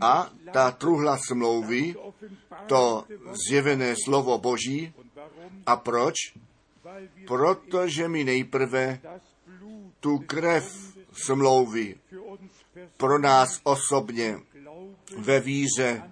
A 0.00 0.30
ta 0.52 0.70
truhla 0.70 1.18
smlouvy, 1.28 1.94
to 2.66 3.04
zjevené 3.48 3.94
slovo 4.04 4.38
Boží. 4.38 4.92
A 5.66 5.76
proč? 5.76 6.14
Protože 7.26 8.08
my 8.08 8.24
nejprve 8.24 9.00
tu 10.00 10.18
krev 10.18 10.94
smlouvy 11.12 11.96
pro 12.96 13.18
nás 13.18 13.60
osobně 13.64 14.38
ve 15.18 15.40
víře 15.40 16.02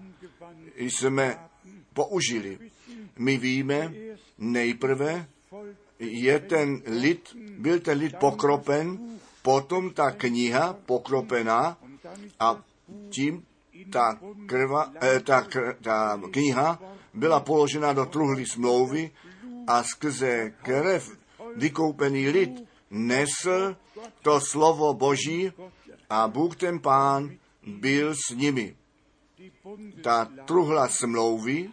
jsme 0.77 1.39
použili. 1.95 2.59
My 3.19 3.37
víme, 3.37 3.93
nejprve 4.39 5.27
je 5.99 6.39
ten 6.39 6.83
lid, 6.87 7.37
byl 7.59 7.81
ten 7.81 7.99
lid 7.99 8.17
pokropen, 8.17 8.99
potom 9.43 9.91
ta 9.91 10.11
kniha 10.11 10.73
pokropená 10.87 11.79
a 12.41 12.63
tím 13.11 13.45
ta, 13.91 14.19
krva, 14.47 14.93
eh, 15.03 15.21
ta, 15.21 15.43
kr, 15.43 15.77
ta 15.83 16.21
kniha 16.31 16.79
byla 17.15 17.41
položena 17.41 17.93
do 17.93 18.07
truhly 18.07 18.47
smlouvy 18.47 19.11
a 19.67 19.83
skrze 19.83 20.53
krev 20.63 21.11
vykoupený 21.57 22.29
lid 22.29 22.65
nesl 22.91 23.77
to 24.23 24.41
slovo 24.41 24.95
Boží 24.95 25.53
a 26.11 26.29
Bůh 26.29 26.57
ten 26.57 26.81
pán 26.81 27.31
byl 27.67 28.15
s 28.15 28.35
nimi. 28.35 28.77
Ta 30.03 30.29
truhla 30.45 30.89
smlouvy 30.89 31.71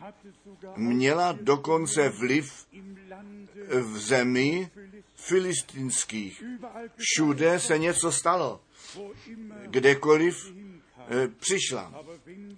měla 0.75 1.31
dokonce 1.31 2.09
vliv 2.09 2.65
v 3.69 3.97
zemi 3.97 4.69
filistinských. 5.15 6.43
Všude 6.97 7.59
se 7.59 7.77
něco 7.77 8.11
stalo, 8.11 8.61
kdekoliv 9.65 10.53
eh, 10.53 11.27
přišla. 11.27 12.03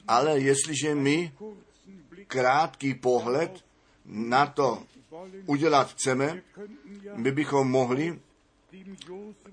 Ale 0.07 0.39
jestliže 0.39 0.95
my 0.95 1.33
krátký 2.27 2.93
pohled 2.93 3.65
na 4.05 4.45
to 4.45 4.83
udělat 5.45 5.91
chceme, 5.91 6.41
my 7.15 7.31
bychom 7.31 7.71
mohli 7.71 8.19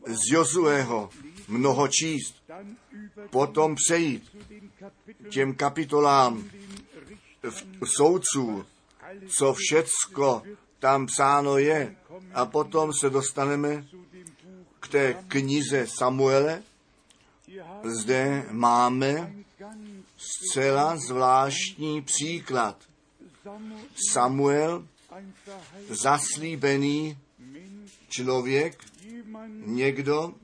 z 0.07 0.33
Jozueho 0.33 1.11
mnoho 1.49 1.89
číst, 1.89 2.43
potom 3.31 3.75
přejít 3.75 4.37
těm 5.31 5.55
kapitolám 5.55 6.51
v- 7.43 7.87
soudců, 7.97 8.65
co 9.39 9.55
všecko 9.59 10.43
tam 10.79 11.07
psáno 11.07 11.59
je. 11.59 11.97
A 12.35 12.47
potom 12.47 12.93
se 12.93 13.11
dostaneme 13.11 13.85
k 14.81 14.89
té 14.89 15.25
knize 15.29 15.87
Samuele. 15.87 16.63
Zde 17.85 18.47
máme 18.51 19.35
zcela 20.17 20.97
zvláštní 20.97 22.03
příklad. 22.03 22.77
Samuel, 24.13 24.87
zaslíbený 25.89 27.19
člověk, 28.09 28.85
někdo, 29.67 30.35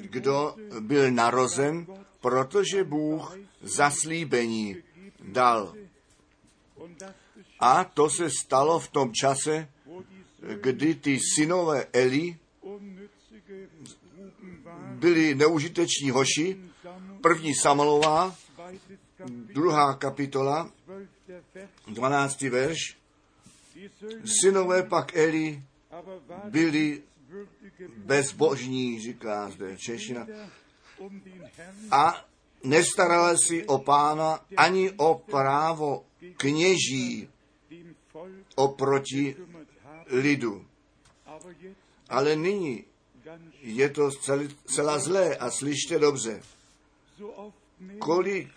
kdo 0.00 0.56
byl 0.80 1.10
narozen, 1.10 1.86
protože 2.22 2.84
Bůh 2.84 3.38
zaslíbení 3.60 4.76
dal. 5.20 5.74
A 7.60 7.84
to 7.84 8.10
se 8.10 8.30
stalo 8.30 8.80
v 8.80 8.88
tom 8.88 9.12
čase, 9.12 9.68
kdy 10.60 10.94
ty 10.94 11.18
synové 11.34 11.84
Eli 11.92 12.38
byli 14.94 15.34
neužiteční 15.34 16.10
hoši. 16.10 16.58
První 17.20 17.54
Kapitel, 17.54 18.36
druhá 19.54 19.94
kapitola, 19.94 20.70
12. 20.86 21.30
Vers. 21.48 21.60
12. 21.86 22.40
verš. 22.40 22.78
Synové 24.24 24.82
pak 24.82 25.16
Eli 25.16 25.62
byli 26.44 27.02
bezbožní, 27.96 29.00
říká 29.00 29.50
zde 29.50 29.76
Češina, 29.76 30.26
A 31.90 32.24
nestarali 32.64 33.38
si 33.38 33.66
o 33.66 33.78
pána 33.78 34.40
ani 34.56 34.90
o 34.90 35.14
právo 35.14 36.04
kněží 36.36 37.28
oproti 38.54 39.36
lidu. 40.06 40.66
Ale 42.08 42.36
nyní 42.36 42.84
je 43.60 43.88
to 43.88 44.10
celá 44.66 44.98
zlé 44.98 45.36
a 45.36 45.50
slyšte 45.50 45.98
dobře. 45.98 46.42
Kolik, 47.98 48.48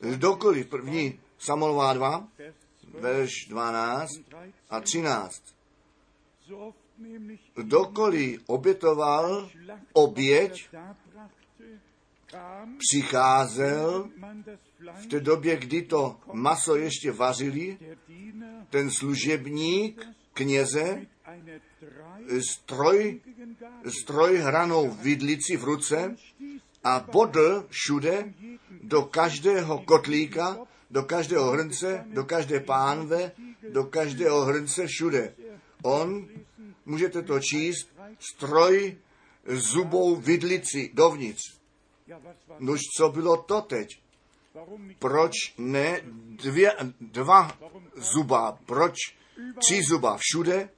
kdokoliv, 0.00 0.66
první 0.66 1.20
Samuelová 1.38 1.92
2, 1.92 2.28
Vers 2.92 3.32
12 3.48 3.48
verš 3.48 3.48
12 3.48 4.16
und 4.16 4.24
13. 4.24 4.52
a 4.70 4.80
13. 4.80 5.42
So 6.46 6.68
oft 6.68 6.78
nämlich 6.98 7.40
Kdokoliv 7.54 8.42
obětoval 8.46 9.50
oběť, 9.92 10.68
přicházel 12.78 14.08
v 15.02 15.06
té 15.06 15.20
době, 15.20 15.56
kdy 15.56 15.82
to 15.82 16.16
maso 16.32 16.76
ještě 16.76 17.12
vařili, 17.12 17.78
ten 18.70 18.90
služebník 18.90 20.06
kněze 20.32 21.06
s 22.28 22.58
troj, 22.66 23.20
s 23.84 24.04
trojhranou 24.04 24.90
vidlici 24.90 25.56
v 25.56 25.64
ruce 25.64 26.16
a 26.84 27.06
bodl 27.12 27.66
všude 27.68 28.34
do 28.82 29.02
každého 29.02 29.78
kotlíka, 29.78 30.58
do 30.90 31.02
každého 31.02 31.50
hrnce, 31.50 32.04
do 32.06 32.24
každé 32.24 32.60
pánve, 32.60 33.32
do 33.72 33.84
každého 33.84 34.44
hrnce 34.44 34.86
všude. 34.86 35.34
On, 35.82 36.28
můžete 36.86 37.22
to 37.22 37.40
číst, 37.40 37.88
stroj 38.18 38.96
zubou 39.46 40.16
vidlici 40.16 40.90
dovnitř. 40.94 41.61
Nož 42.58 42.80
co 42.96 43.08
bylo 43.08 43.36
to 43.36 43.60
teď? 43.60 43.88
Proč 44.98 45.32
ne 45.58 46.00
dvě, 46.30 46.72
dva 47.00 47.58
zuba? 47.96 48.58
Proč 48.66 48.94
tři 49.58 49.82
zuba 49.90 50.16
všude? 50.20 50.68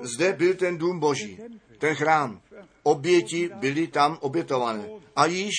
Zde 0.00 0.32
byl 0.32 0.54
ten 0.54 0.78
dům 0.78 1.00
boží, 1.00 1.38
ten 1.78 1.94
chrám. 1.94 2.40
Oběti 2.82 3.50
byly 3.54 3.86
tam 3.86 4.18
obětované. 4.20 4.88
A 5.16 5.26
již, 5.26 5.54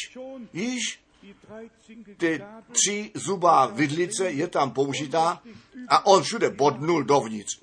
již 0.53 0.99
die 1.21 1.33
13 1.33 2.17
ty 2.17 2.43
tři 2.71 3.11
zubá 3.13 3.65
vidlice 3.65 4.31
je 4.31 4.47
tam 4.47 4.71
použitá 4.71 5.41
a 5.87 6.05
on 6.05 6.23
všude 6.23 6.49
bodnul 6.49 7.03
dovnitř. 7.03 7.59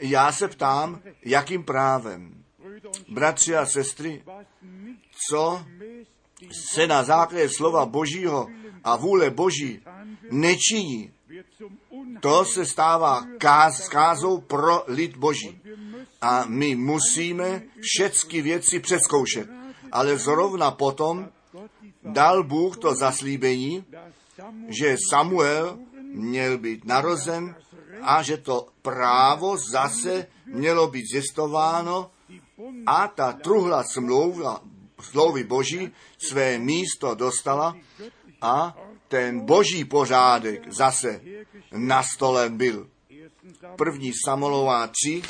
Já 0.00 0.32
se 0.32 0.48
ptám, 0.48 1.00
jakým 1.24 1.64
právem? 1.64 2.44
Bratři 3.08 3.56
a 3.56 3.66
sestry, 3.66 4.24
co 5.28 5.64
se 6.50 6.86
na 6.86 7.04
základě 7.04 7.48
slova 7.48 7.86
božího 7.86 8.46
a 8.84 8.96
vůle 8.96 9.30
boží 9.30 9.80
nečiní, 10.30 11.12
to 12.20 12.44
se 12.44 12.66
stává 12.66 13.26
káz, 13.38 13.88
kázou 13.88 14.40
pro 14.40 14.84
lid 14.86 15.16
boží. 15.16 15.60
A 16.20 16.44
my 16.46 16.76
musíme 16.76 17.62
všechny 17.80 18.42
věci 18.42 18.80
přeskoušet. 18.80 19.48
Ale 19.92 20.18
zrovna 20.18 20.70
potom 20.70 21.28
dal 22.02 22.44
Bůh 22.44 22.76
to 22.76 22.94
zaslíbení, 22.94 23.84
že 24.68 24.96
Samuel 25.10 25.78
měl 26.12 26.58
být 26.58 26.84
narozen 26.84 27.56
a 28.02 28.22
že 28.22 28.36
to 28.36 28.66
právo 28.82 29.56
zase 29.56 30.26
mělo 30.46 30.88
být 30.88 31.06
zjistováno 31.12 32.10
a 32.86 33.08
ta 33.08 33.32
truhla 33.32 33.84
smlouva, 33.84 34.60
smlouvy 35.02 35.44
boží 35.44 35.92
své 36.18 36.58
místo 36.58 37.14
dostala 37.14 37.76
a 38.40 38.76
ten 39.08 39.40
boží 39.40 39.84
pořádek 39.84 40.72
zase 40.72 41.20
nastolen 41.72 42.56
byl. 42.56 42.90
První 43.76 44.12
Samolová 44.24 44.86
3, 44.86 45.22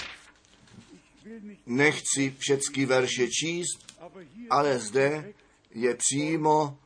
nechci 1.67 2.35
všechny 2.39 2.87
verše 2.87 3.29
číst, 3.29 3.79
ale 4.51 4.79
zde 4.79 5.35
je 5.75 5.95
přímo 5.95 6.79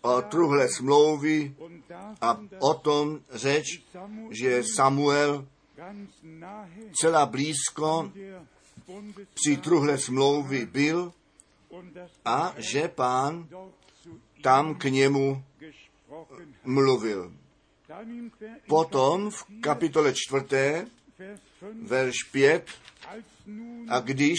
o 0.00 0.22
truhle 0.22 0.68
smlouvy 0.68 1.54
a 2.20 2.40
o 2.58 2.74
tom 2.74 3.20
řeč, 3.30 3.82
že 4.30 4.62
Samuel 4.74 5.46
celá 7.00 7.26
blízko 7.26 8.12
při 9.34 9.56
truhle 9.56 9.98
smlouvy 9.98 10.66
byl 10.66 11.12
a 12.24 12.54
že 12.58 12.88
pán 12.88 13.48
tam 14.42 14.74
k 14.74 14.84
němu 14.84 15.44
mluvil. 16.64 17.32
Potom 18.68 19.30
v 19.30 19.44
kapitole 19.60 20.12
čtvrté, 20.14 20.86
verš 21.82 22.16
5, 22.32 22.70
a 23.88 24.00
když 24.00 24.38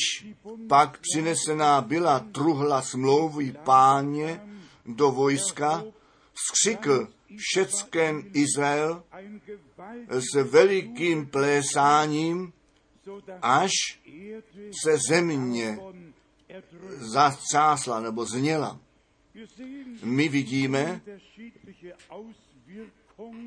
pak 0.67 0.99
přinesená 0.99 1.81
byla 1.81 2.19
truhla 2.19 2.81
smlouvy 2.81 3.51
páně 3.63 4.41
do 4.85 5.11
vojska, 5.11 5.83
skřikl 6.33 7.07
všecken 7.37 8.23
Izrael 8.33 9.03
s 10.09 10.43
velikým 10.43 11.27
plésáním, 11.27 12.53
až 13.41 13.71
se 14.83 14.97
země 15.09 15.77
zatřásla 16.97 17.99
nebo 17.99 18.25
zněla. 18.25 18.79
My 20.03 20.29
vidíme 20.29 21.01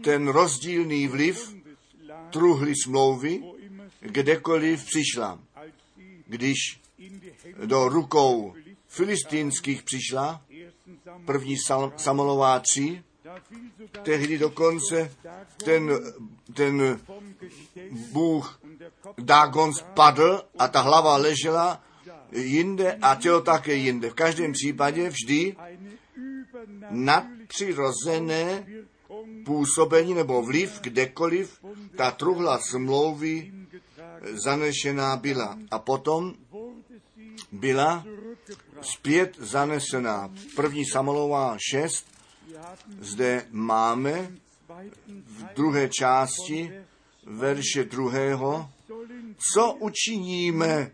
ten 0.04 0.28
rozdílný 0.28 1.08
vliv 1.08 1.54
truhly 2.30 2.72
smlouvy, 2.84 3.42
kdekoliv 4.00 4.84
přišla. 4.84 5.40
Když 6.26 6.56
do 7.64 7.88
rukou 7.88 8.54
filistínských 8.88 9.82
přišla, 9.82 10.42
první 11.24 11.56
Samolová 11.96 12.60
3, 12.60 13.02
tehdy 14.02 14.38
dokonce 14.38 15.12
ten, 15.64 15.90
ten 16.54 17.00
Bůh 18.12 18.60
Dagon 19.18 19.74
spadl 19.74 20.42
a 20.58 20.68
ta 20.68 20.80
hlava 20.80 21.16
ležela 21.16 21.85
jinde 22.36 22.98
a 23.02 23.14
tělo 23.14 23.40
také 23.40 23.74
jinde. 23.74 24.10
V 24.10 24.14
každém 24.14 24.52
případě 24.52 25.08
vždy 25.08 25.56
nadpřirozené 26.90 28.66
působení 29.44 30.14
nebo 30.14 30.42
vliv 30.42 30.80
kdekoliv 30.80 31.60
ta 31.96 32.10
truhla 32.10 32.58
smlouvy 32.58 33.52
zanešená 34.32 35.16
byla. 35.16 35.58
A 35.70 35.78
potom 35.78 36.34
byla 37.52 38.04
zpět 38.80 39.36
zanesená. 39.38 40.30
První 40.56 40.84
Samolová 40.84 41.56
6, 41.70 42.06
zde 43.00 43.46
máme 43.50 44.30
v 45.26 45.54
druhé 45.54 45.88
části 45.88 46.72
verše 47.26 47.84
druhého, 47.84 48.70
co 49.52 49.72
učiníme 49.72 50.90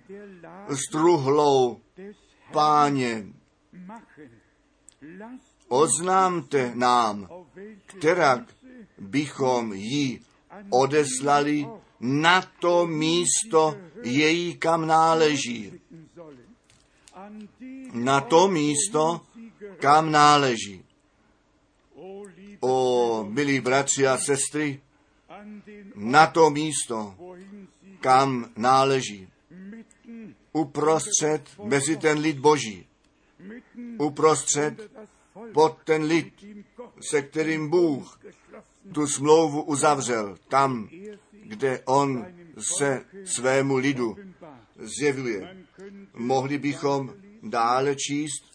s 0.69 0.91
truhlou 0.91 1.81
páně. 2.53 3.27
Oznámte 5.69 6.73
nám, 6.75 7.29
která 7.87 8.47
bychom 8.99 9.73
ji 9.73 10.21
odeslali 10.71 11.67
na 12.01 12.43
to 12.61 12.87
místo, 12.87 13.77
její 14.03 14.57
kam 14.57 14.87
náleží. 14.87 15.81
Na 17.93 18.21
to 18.21 18.49
místo, 18.49 19.21
kam 19.79 20.13
náleží. 20.13 20.85
O, 22.61 23.25
milí 23.29 23.61
bratři 23.61 24.07
a 24.07 24.19
sestry, 24.19 24.81
na 25.95 26.27
to 26.27 26.51
místo, 26.51 27.15
kam 28.03 28.51
náleží. 28.57 29.29
Uprostřed 30.53 31.43
mezi 31.63 31.97
ten 31.97 32.19
lid 32.19 32.39
boží. 32.39 32.87
Uprostřed 33.99 34.91
pod 35.55 35.79
ten 35.85 36.03
lid, 36.03 36.45
se 37.11 37.23
kterým 37.23 37.71
Bůh 37.71 38.21
tu 38.95 39.07
smlouvu 39.07 39.63
uzavřel, 39.63 40.37
tam, 40.49 40.89
kde 41.33 41.83
on 41.85 42.27
se 42.77 43.05
svému 43.25 43.77
lidu 43.77 44.17
zjevuje. 44.77 45.57
Mohli 46.15 46.59
bychom 46.59 47.15
dále 47.43 47.97
číst 47.97 48.53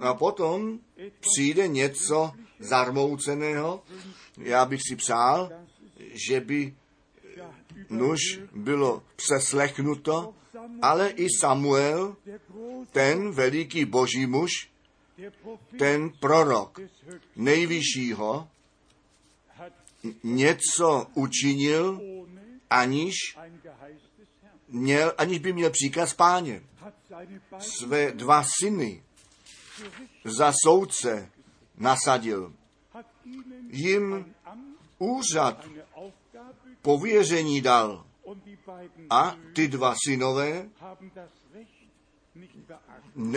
a 0.00 0.14
potom 0.14 0.78
přijde 1.20 1.68
něco 1.68 2.32
zarmouceného. 2.58 3.82
Já 4.38 4.64
bych 4.64 4.80
si 4.88 4.96
přál, 4.96 5.50
že 6.28 6.40
by 6.40 6.74
nuž 7.90 8.40
bylo 8.54 9.02
přeslechnuto, 9.16 10.34
ale 10.82 11.08
i 11.08 11.26
Samuel, 11.40 12.16
ten 12.90 13.32
veliký 13.32 13.84
boží 13.84 14.26
muž, 14.26 14.50
ten 15.78 16.10
prorok 16.20 16.80
nejvyššího, 17.36 18.48
něco 20.22 21.06
učinil, 21.14 22.00
aniž, 22.70 23.14
měl, 24.68 25.14
aniž 25.18 25.38
by 25.38 25.52
měl 25.52 25.70
příkaz 25.70 26.14
páně. 26.14 26.62
Své 27.58 28.12
dva 28.12 28.44
syny 28.60 29.02
za 30.24 30.52
soudce 30.64 31.30
nasadil. 31.76 32.52
Jim 33.70 34.34
úřad 34.98 35.66
pověření 36.86 37.60
dal. 37.60 38.06
A 39.10 39.34
ty 39.54 39.68
dva 39.68 39.94
synové 40.06 40.70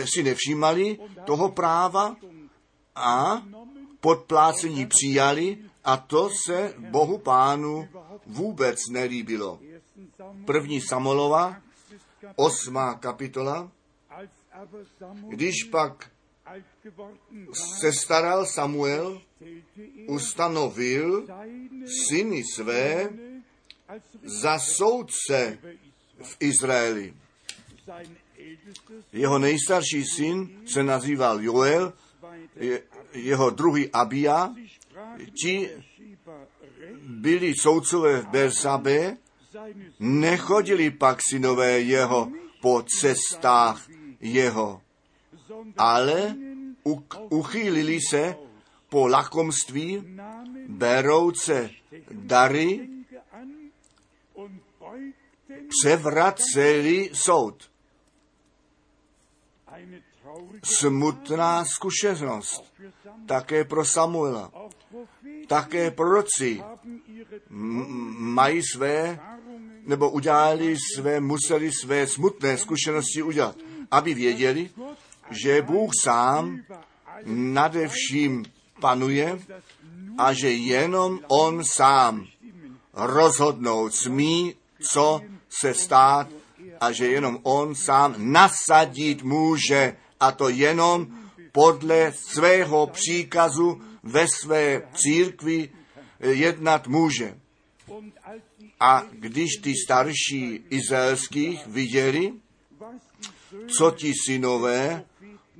si 0.06 0.22
nevšímali 0.22 0.98
toho 1.26 1.50
práva 1.50 2.16
a 2.94 3.42
podplácení 4.00 4.86
přijali 4.86 5.58
a 5.84 5.96
to 5.96 6.30
se 6.46 6.74
Bohu 6.78 7.18
pánu 7.18 7.88
vůbec 8.26 8.78
nelíbilo. 8.90 9.58
První 10.46 10.80
Samolova, 10.80 11.56
osmá 12.36 12.94
kapitola, 12.94 13.70
když 15.28 15.64
pak 15.64 16.10
se 17.80 17.92
staral 17.92 18.46
Samuel, 18.46 19.20
ustanovil 20.06 21.26
syny 22.08 22.42
své 22.54 23.10
za 24.22 24.58
soudce 24.58 25.58
v 26.22 26.36
Izraeli. 26.40 27.14
Jeho 29.12 29.38
nejstarší 29.38 30.04
syn 30.04 30.62
se 30.66 30.82
nazýval 30.82 31.40
Joel, 31.40 31.92
je, 32.56 32.82
jeho 33.12 33.50
druhý 33.50 33.90
Abia, 33.90 34.54
ti 35.42 35.68
byli 37.02 37.54
soudcové 37.54 38.20
v 38.20 38.26
Bersabe, 38.26 39.16
nechodili 39.98 40.90
pak 40.90 41.18
synové 41.30 41.80
jeho 41.80 42.32
po 42.60 42.82
cestách 43.00 43.88
jeho, 44.20 44.82
ale 45.76 46.36
uchýlili 47.30 47.98
se 48.00 48.36
po 48.88 49.08
lakomství, 49.08 50.18
berouce 50.68 51.70
dary, 52.10 52.88
převraceli 55.70 57.10
soud. 57.12 57.70
Smutná 60.62 61.64
zkušenost 61.64 62.64
také 63.26 63.64
pro 63.64 63.84
Samuela. 63.84 64.52
Také 65.46 65.90
proroci 65.90 66.62
mají 68.18 68.62
své, 68.62 69.20
nebo 69.86 70.10
udělali 70.10 70.76
své, 70.94 71.20
museli 71.20 71.72
své 71.72 72.06
smutné 72.06 72.58
zkušenosti 72.58 73.22
udělat, 73.22 73.56
aby 73.90 74.14
věděli, 74.14 74.70
že 75.30 75.62
Bůh 75.62 75.90
sám 76.02 76.60
nade 77.26 77.88
vším 77.88 78.44
panuje 78.80 79.38
a 80.18 80.32
že 80.32 80.50
jenom 80.52 81.20
On 81.28 81.64
sám 81.64 82.26
rozhodnout 82.92 83.94
smí, 83.94 84.54
co 84.80 85.20
se 85.50 85.74
stát 85.74 86.28
a 86.80 86.92
že 86.92 87.06
jenom 87.06 87.38
On 87.42 87.74
sám 87.74 88.14
nasadit 88.18 89.22
může 89.22 89.96
a 90.20 90.32
to 90.32 90.48
jenom 90.48 91.06
podle 91.52 92.12
svého 92.12 92.86
příkazu 92.86 93.82
ve 94.02 94.26
své 94.28 94.82
církvi 94.94 95.70
jednat 96.20 96.86
může. 96.86 97.34
A 98.80 99.02
když 99.12 99.50
ty 99.62 99.74
starší 99.84 100.64
izraelských 100.70 101.66
viděli, 101.66 102.32
co 103.78 103.90
ti 103.90 104.12
synové 104.26 105.04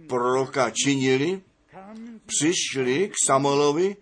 proroka 0.07 0.70
činili, 0.70 1.42
přišli 2.26 3.09
k 3.09 3.33
hör, 3.33 3.94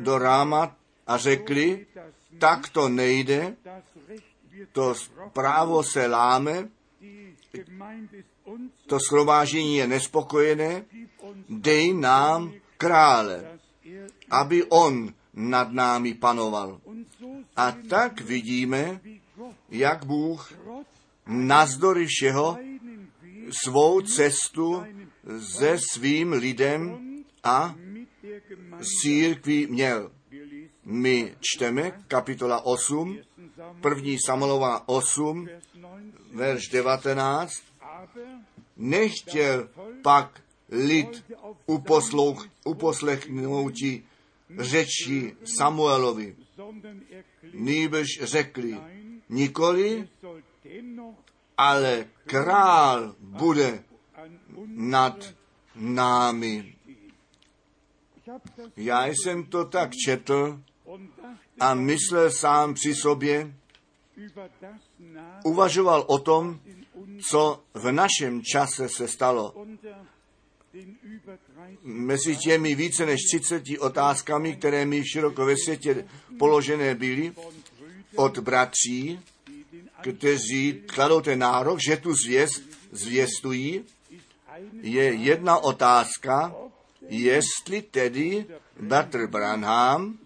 do 0.00 0.18
Ráma 0.18 0.76
a 1.06 1.16
řekli, 1.16 1.86
tak 2.38 2.68
to 2.68 2.88
nejde, 2.88 3.56
to 4.72 4.94
právo 5.32 5.82
se 5.82 6.06
láme, 6.06 6.68
to 8.86 8.98
shromáždění 8.98 9.76
je 9.76 9.86
nespokojené, 9.86 10.84
dej 11.48 11.94
nám 11.94 12.52
krále, 12.76 13.58
aby 14.30 14.64
on 14.64 15.14
nad 15.34 15.72
námi 15.72 16.14
panoval. 16.14 16.80
A 17.56 17.72
tak 17.72 18.20
vidíme, 18.20 19.00
jak 19.70 20.04
Bůh 20.04 20.52
nazdory 21.26 22.06
všeho 22.06 22.58
svou 23.64 24.00
cestu 24.00 24.84
se 25.38 25.78
svým 25.92 26.32
lidem 26.32 26.98
a 27.44 27.74
církví 29.00 29.66
měl. 29.66 30.10
My 30.84 31.36
čteme 31.40 31.90
kapitola 32.08 32.64
8, 32.64 33.08
1. 33.08 33.16
Samuel 33.16 33.25
první 33.80 34.18
Samuelova 34.26 34.88
8, 34.88 35.48
Vers 35.48 35.62
19, 35.74 36.32
verš 36.32 36.68
19. 36.68 37.52
aber 37.80 38.24
Nechtěl 38.76 39.68
pak 40.02 40.40
lid 40.70 41.24
uposlouch, 41.66 42.48
uposlechnouti 42.64 44.04
řeči 44.58 45.36
Samuelovi, 45.44 46.36
nýbrž 47.52 48.06
řekli, 48.22 48.80
nikoli, 49.28 50.08
ale 51.56 52.08
král 52.26 53.14
bude 53.18 53.84
nad 54.66 55.34
námi. 55.74 56.76
Já 58.76 59.06
jsem 59.06 59.44
to 59.44 59.64
tak 59.64 59.90
četl 60.06 60.60
a 61.60 61.74
myslel 61.74 62.30
sám 62.30 62.74
při 62.74 62.94
sobě, 62.94 63.54
uvažoval 65.44 66.04
o 66.06 66.18
tom, 66.18 66.60
co 67.30 67.62
v 67.74 67.92
našem 67.92 68.42
čase 68.42 68.88
se 68.88 69.08
stalo. 69.08 69.52
unter 69.52 69.94
den 70.74 70.96
über 71.02 71.38
30 71.38 71.78
Mezi 71.82 72.36
těmi 72.36 72.74
více 72.74 73.06
než 73.06 73.20
30 73.32 73.62
otázkami, 73.78 74.56
které 74.56 74.86
mi 74.86 75.04
široko 75.04 75.44
ve 75.46 75.56
světě 75.56 76.08
položené 76.38 76.94
byly 76.94 77.32
od 78.16 78.38
bratří, 78.38 79.20
kteří 80.02 80.82
kladou 80.86 81.20
ten 81.20 81.38
nárok, 81.38 81.78
že 81.88 81.96
tu 81.96 82.14
zvěst 82.14 82.62
zvěstují, 82.92 83.84
je 84.80 85.04
jedna 85.04 85.58
otázka, 85.58 86.54
jestli 87.08 87.82
tedy 87.82 88.46
bratr 88.80 89.26
Branham 89.26 90.18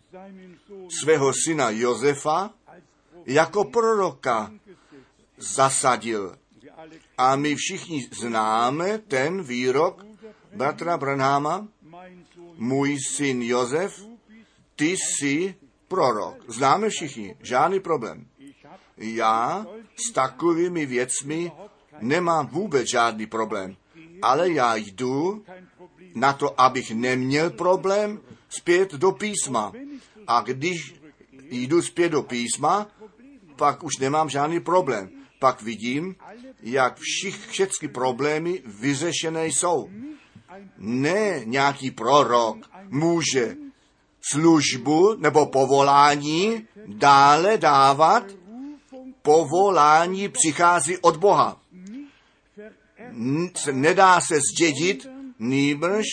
svého 1.00 1.32
syna 1.44 1.70
Josefa 1.70 2.50
jako 3.26 3.64
proroka 3.64 4.52
zasadil. 5.36 6.36
A 7.18 7.36
my 7.36 7.54
všichni 7.54 8.08
známe 8.12 8.98
ten 8.98 9.42
výrok 9.42 10.04
bratra 10.54 10.96
Branhama, 10.96 11.68
můj 12.56 12.98
syn 13.16 13.42
Josef, 13.42 14.06
ty 14.76 14.96
jsi 14.96 15.54
prorok. 15.88 16.36
Známe 16.48 16.88
všichni, 16.88 17.36
žádný 17.42 17.80
problém. 17.80 18.26
Já 18.96 19.66
s 19.96 20.12
takovými 20.12 20.86
věcmi 20.86 21.52
nemám 22.00 22.46
vůbec 22.46 22.88
žádný 22.88 23.26
problém. 23.26 23.76
Ale 24.22 24.50
já 24.50 24.76
jdu 24.76 25.44
na 26.14 26.32
to, 26.32 26.60
abych 26.60 26.90
neměl 26.90 27.50
problém, 27.50 28.20
zpět 28.58 28.92
do 28.92 29.12
písma. 29.12 29.72
A 30.26 30.40
když 30.40 30.94
jdu 31.50 31.82
zpět 31.82 32.08
do 32.08 32.22
písma, 32.22 32.86
pak 33.56 33.82
už 33.82 33.98
nemám 33.98 34.28
žádný 34.28 34.60
problém. 34.60 35.10
Pak 35.38 35.62
vidím, 35.62 36.16
jak 36.62 36.98
všich, 36.98 37.46
všechny 37.46 37.88
problémy 37.88 38.62
vyřešené 38.66 39.46
jsou. 39.46 39.90
Ne 40.78 41.40
nějaký 41.44 41.90
prorok 41.90 42.56
může 42.88 43.56
službu 44.20 45.14
nebo 45.18 45.46
povolání 45.46 46.66
dále 46.86 47.58
dávat, 47.58 48.24
povolání 49.22 50.28
přichází 50.28 50.98
od 50.98 51.16
Boha. 51.16 51.60
Nedá 53.72 54.20
se 54.20 54.40
zdědit, 54.52 55.06
nýbrž 55.38 56.04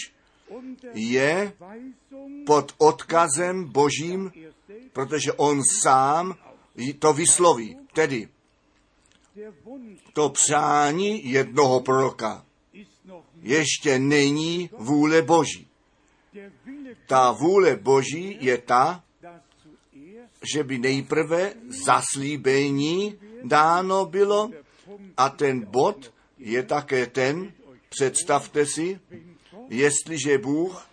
je 0.94 1.54
pod 2.48 2.72
odkazem 2.78 3.64
božím, 3.64 4.32
protože 4.94 5.34
on 5.34 5.62
sám 5.82 6.36
to 7.00 7.14
vysloví. 7.14 7.78
Tedy 7.94 8.28
to 10.14 10.30
přání 10.30 11.32
jednoho 11.32 11.80
proroka 11.80 12.46
ještě 13.42 14.00
není 14.00 14.70
vůle 14.78 15.22
boží. 15.22 15.68
Ta 17.08 17.32
vůle 17.32 17.76
boží 17.76 18.38
je 18.42 18.58
ta, 18.58 19.04
že 20.54 20.64
by 20.64 20.80
nejprve 20.80 21.54
zaslíbení 21.86 23.20
dáno 23.44 24.06
bylo 24.06 24.52
a 25.18 25.30
ten 25.30 25.66
bod 25.66 26.14
je 26.38 26.64
také 26.64 27.08
ten, 27.08 27.54
představte 27.90 28.66
si, 28.66 29.00
jestliže 29.70 30.38
Bůh 30.38 30.87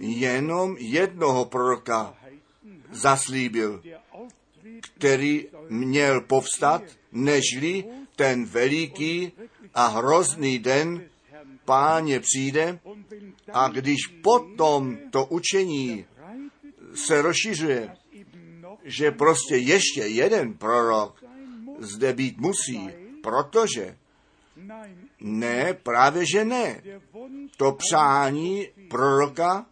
jenom 0.00 0.76
jednoho 0.78 1.44
proroka 1.44 2.14
zaslíbil, 2.90 3.82
který 4.80 5.46
měl 5.68 6.20
povstat, 6.20 6.82
nežli 7.12 7.84
ten 8.16 8.44
veliký 8.44 9.32
a 9.74 9.86
hrozný 9.86 10.58
den 10.58 11.04
páně 11.64 12.20
přijde 12.20 12.78
a 13.52 13.68
když 13.68 13.96
potom 14.22 14.98
to 15.10 15.24
učení 15.24 16.06
se 16.94 17.22
rozšiřuje, 17.22 17.96
že 18.84 19.10
prostě 19.10 19.56
ještě 19.56 20.00
jeden 20.00 20.54
prorok 20.54 21.24
zde 21.78 22.12
být 22.12 22.38
musí, 22.38 22.88
protože 23.22 23.96
ne, 25.20 25.74
právě 25.74 26.26
že 26.26 26.44
ne. 26.44 26.82
To 27.56 27.72
přání 27.72 28.68
proroka 28.88 29.66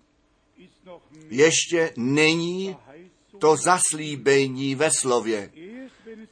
ještě 1.30 1.92
není 1.96 2.76
to 3.38 3.56
zaslíbení 3.56 4.74
ve 4.74 4.90
slově. 4.90 5.50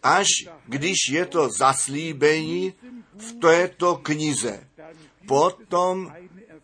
Až 0.03 0.27
když 0.67 0.97
je 1.11 1.27
to 1.27 1.49
zaslíbení 1.59 2.73
v 3.17 3.33
této 3.33 3.97
knize, 3.97 4.69
potom 5.27 6.13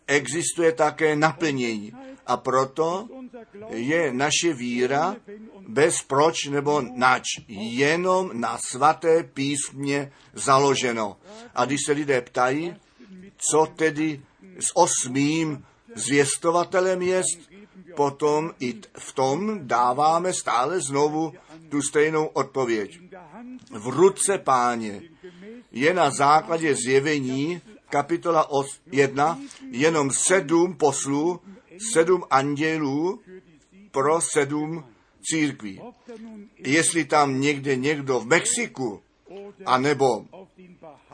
existuje 0.07 0.71
také 0.71 1.15
naplnění. 1.15 1.93
A 2.25 2.37
proto 2.37 3.07
je 3.69 4.13
naše 4.13 4.53
víra 4.53 5.15
bez 5.67 6.01
proč 6.07 6.45
nebo 6.45 6.81
nač, 6.81 7.23
jenom 7.47 8.31
na 8.33 8.57
svaté 8.71 9.23
písmě 9.23 10.11
založeno. 10.33 11.17
A 11.55 11.65
když 11.65 11.79
se 11.85 11.91
lidé 11.91 12.21
ptají, 12.21 12.75
co 13.51 13.65
tedy 13.75 14.21
s 14.59 14.67
osmým 14.75 15.65
zvěstovatelem 15.95 17.01
jest, 17.01 17.52
potom 17.95 18.51
i 18.59 18.81
v 18.97 19.11
tom 19.13 19.67
dáváme 19.67 20.33
stále 20.33 20.81
znovu 20.81 21.33
tu 21.69 21.81
stejnou 21.81 22.25
odpověď. 22.25 22.99
V 23.71 23.87
ruce 23.87 24.37
páně 24.37 25.01
je 25.71 25.93
na 25.93 26.09
základě 26.09 26.75
zjevení 26.75 27.61
kapitola 27.89 28.49
1 28.91 29.39
jenom 29.71 30.11
sedm 30.11 30.73
poslů, 30.73 31.39
sedm 31.93 32.23
andělů 32.29 33.21
pro 33.91 34.21
sedm 34.21 34.85
církví. 35.23 35.81
Jestli 36.57 37.05
tam 37.05 37.41
někde 37.41 37.75
někdo 37.75 38.19
v 38.19 38.25
Mexiku, 38.25 39.01
anebo 39.65 40.25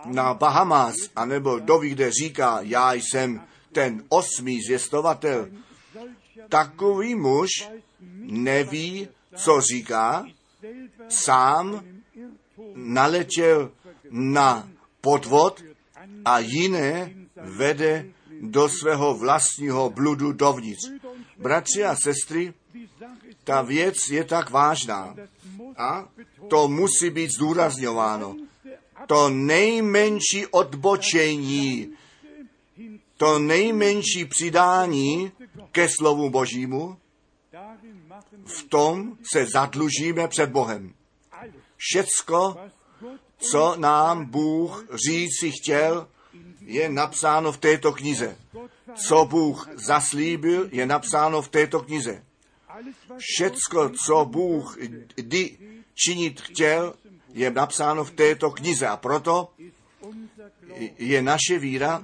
na 0.05 0.33
Bahamas, 0.33 0.95
anebo 1.15 1.59
kdo 1.59 1.79
ví, 1.79 1.89
kde 1.89 2.11
říká, 2.11 2.59
já 2.61 2.93
jsem 2.93 3.41
ten 3.71 4.03
osmý 4.09 4.61
zvěstovatel, 4.61 5.47
takový 6.49 7.15
muž 7.15 7.49
neví, 8.21 9.07
co 9.35 9.61
říká, 9.61 10.25
sám 11.09 11.83
naletěl 12.75 13.71
na 14.09 14.69
podvod 15.01 15.63
a 16.25 16.39
jiné 16.39 17.13
vede 17.35 18.05
do 18.41 18.69
svého 18.69 19.17
vlastního 19.17 19.89
bludu 19.89 20.31
dovnitř. 20.31 20.91
Bratři 21.37 21.83
a 21.83 21.95
sestry, 21.95 22.53
ta 23.43 23.61
věc 23.61 24.09
je 24.09 24.23
tak 24.23 24.49
vážná 24.49 25.15
a 25.77 26.09
to 26.47 26.67
musí 26.67 27.09
být 27.09 27.31
zdůrazňováno. 27.31 28.35
To 29.07 29.29
nejmenší 29.29 30.47
odbočení, 30.51 31.89
to 33.17 33.39
nejmenší 33.39 34.25
přidání 34.25 35.31
ke 35.71 35.87
slovu 35.89 36.29
Božímu, 36.29 36.97
v 38.45 38.63
tom 38.63 39.17
se 39.33 39.45
zadlužíme 39.45 40.27
před 40.27 40.49
Bohem. 40.49 40.93
Všecko, 41.77 42.57
co 43.37 43.75
nám 43.77 44.25
Bůh 44.25 44.87
říci 45.07 45.51
chtěl, 45.51 46.07
je 46.61 46.89
napsáno 46.89 47.51
v 47.51 47.57
této 47.57 47.91
knize. 47.91 48.37
Co 48.95 49.25
Bůh 49.25 49.69
zaslíbil, 49.75 50.69
je 50.71 50.85
napsáno 50.85 51.41
v 51.41 51.47
této 51.47 51.79
knize. 51.79 52.23
Všecko, 53.17 53.89
co 53.89 54.25
Bůh 54.25 54.77
kdy 55.15 55.57
činit 55.93 56.41
chtěl, 56.41 56.93
je 57.33 57.51
napsáno 57.51 58.03
v 58.03 58.11
této 58.11 58.51
knize. 58.51 58.87
A 58.87 58.97
proto 58.97 59.53
je 60.97 61.21
naše 61.21 61.59
víra 61.59 62.03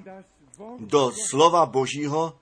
do 0.80 1.12
slova 1.30 1.66
Božího 1.66 2.40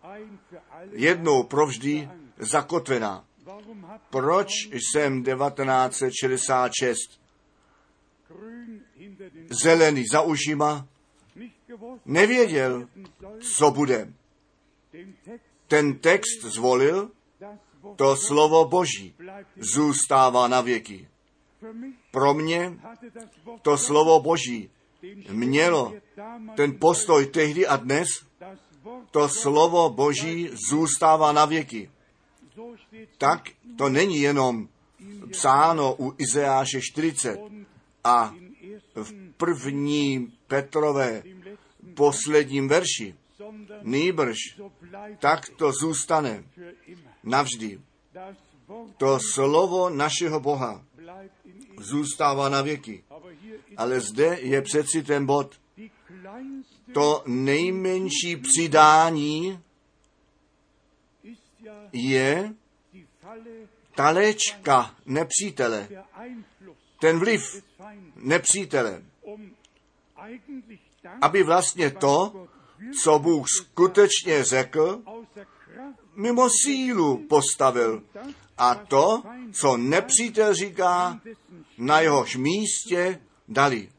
jednou 0.92 1.44
provždy 1.44 2.10
zakotvená. 2.38 3.26
Proč 4.10 4.50
jsem 4.72 5.24
1966 5.24 7.20
zelený 9.50 10.04
za 10.12 10.22
ušima 10.22 10.88
nevěděl, 12.06 12.88
co 13.58 13.72
bude. 13.72 14.14
Ten 15.68 16.00
text 16.00 16.44
zvolil, 16.44 17.12
to 17.96 18.16
slovo 18.16 18.66
Boží 18.66 19.16
zůstává 19.58 20.48
na 20.48 20.62
věky. 20.62 21.08
Pro 22.12 22.34
mě 22.34 22.80
to 23.62 23.78
slovo 23.78 24.20
Boží 24.20 24.70
mělo 25.30 25.94
ten 26.56 26.80
postoj 26.80 27.26
tehdy 27.26 27.68
a 27.68 27.76
dnes, 27.76 28.08
to 29.12 29.30
slovo 29.30 29.90
Boží 29.90 30.50
zůstává 30.70 31.32
na 31.32 31.46
věky. 31.46 31.90
Tak 33.18 33.50
to 33.78 33.90
není 33.90 34.22
jenom 34.22 34.68
psáno 35.32 35.96
u 36.00 36.14
Izeáše 36.18 36.80
40 36.82 37.40
a 38.04 38.36
v 38.96 39.14
první 39.38 40.34
Petrové 40.48 41.24
posledním 41.94 42.68
verši. 42.68 43.16
Nýbrž, 43.82 44.38
tak 45.20 45.50
to 45.50 45.72
zůstane 45.72 46.44
navždy. 47.24 47.80
To 48.98 49.20
slovo 49.20 49.90
našeho 49.90 50.40
Boha 50.40 50.86
zůstává 51.78 52.50
na 52.50 52.62
věky. 52.62 53.04
Ale 53.78 54.00
zde 54.00 54.38
je 54.42 54.62
přeci 54.62 55.04
ten 55.04 55.26
bod. 55.26 55.63
To 56.94 57.24
nejmenší 57.26 58.36
přidání 58.36 59.60
je 61.94 62.54
ta 63.96 64.10
léčka 64.10 64.96
nepřítele, 65.06 65.88
ten 67.00 67.20
vliv 67.20 67.64
nepřítele, 68.16 69.04
aby 71.22 71.44
vlastně 71.44 71.92
to, 71.92 72.48
co 73.04 73.20
Bůh 73.20 73.46
skutečně 73.48 74.44
řekl, 74.44 75.02
mimo 76.16 76.50
sílu 76.50 77.18
postavil. 77.18 78.04
A 78.58 78.76
to, 78.76 79.24
co 79.54 79.78
nepřítel 79.78 80.54
říká, 80.54 81.22
na 81.78 82.00
jehož 82.00 82.36
místě 82.36 83.22
dali. 83.48 83.90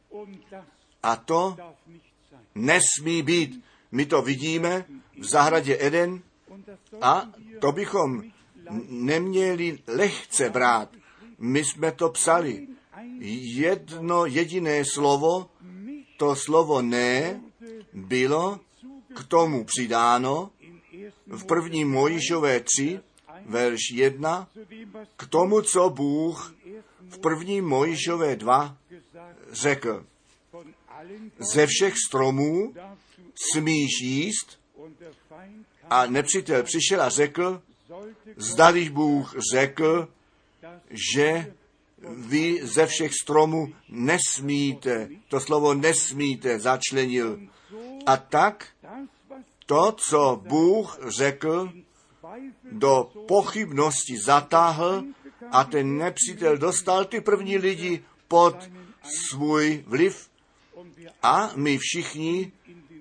A 1.03 1.17
to 1.17 1.57
nesmí 2.55 3.23
být. 3.23 3.65
My 3.93 4.07
to 4.07 4.23
vidíme 4.23 4.85
v 5.19 5.25
zahradě 5.25 5.79
Eden 5.81 6.23
a 7.01 7.31
to 7.61 7.73
bychom 7.73 8.23
neměli 8.89 9.79
lehce 9.87 10.51
brát. 10.51 10.89
My 11.39 11.65
jsme 11.65 11.93
to 11.93 12.09
psali. 12.09 12.69
Jedno 13.57 14.27
jediné 14.27 14.85
slovo, 14.85 15.51
to 16.17 16.37
slovo 16.37 16.83
ne, 16.83 17.41
bylo 17.93 18.61
k 19.17 19.25
tomu 19.25 19.65
přidáno 19.65 20.51
v 21.27 21.45
první 21.45 21.85
Mojišové 21.85 22.61
3, 22.61 23.01
verš 23.47 23.81
1, 23.93 24.49
k 25.17 25.27
tomu, 25.27 25.63
co 25.63 25.91
Bůh 25.91 26.55
v 27.01 27.19
první 27.19 27.61
Mojišové 27.61 28.37
2 28.37 28.77
řekl. 29.53 30.07
Ze 31.39 31.67
všech 31.67 31.95
stromů 32.07 32.75
smíš 33.53 34.01
jíst 34.01 34.59
a 35.91 36.07
nepřítel 36.07 36.63
přišel 36.63 37.03
a 37.03 37.09
řekl, 37.09 37.63
zdališ 38.37 38.89
Bůh 38.89 39.35
řekl, 39.53 40.09
že 40.91 41.55
vy 42.09 42.61
ze 42.63 42.87
všech 42.87 43.13
stromů 43.23 43.73
nesmíte, 43.89 45.09
to 45.29 45.41
slovo 45.41 45.75
nesmíte 45.75 46.61
začlenil. 46.61 47.41
A 48.07 48.17
tak 48.17 48.69
to, 49.67 49.93
co 49.93 50.43
Bůh 50.49 50.99
řekl, 51.09 51.73
do 52.73 53.11
pochybnosti 53.29 54.19
zatáhl 54.19 55.05
a 55.51 55.65
ten 55.65 55.99
nepřítel 55.99 56.57
dostal 56.57 57.05
ty 57.05 57.21
první 57.21 57.59
lidi 57.59 58.05
pod 58.29 58.57
svůj 59.03 59.85
vliv 59.87 60.31
a 61.23 61.51
my 61.57 61.79
všichni 61.79 62.53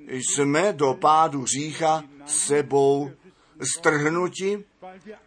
jsme 0.07 0.73
do 0.73 0.93
pádu 0.93 1.45
řícha 1.45 2.03
sebou 2.25 3.11
strhnuti, 3.61 4.63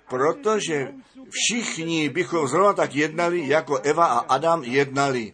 protože 0.09 0.93
všichni 1.31 2.09
bychom 2.09 2.49
zrovna 2.49 2.72
tak 2.72 2.95
jednali, 2.95 3.49
jako 3.49 3.79
Eva 3.79 4.07
a 4.07 4.18
Adam 4.18 4.64
jednali. 4.64 5.33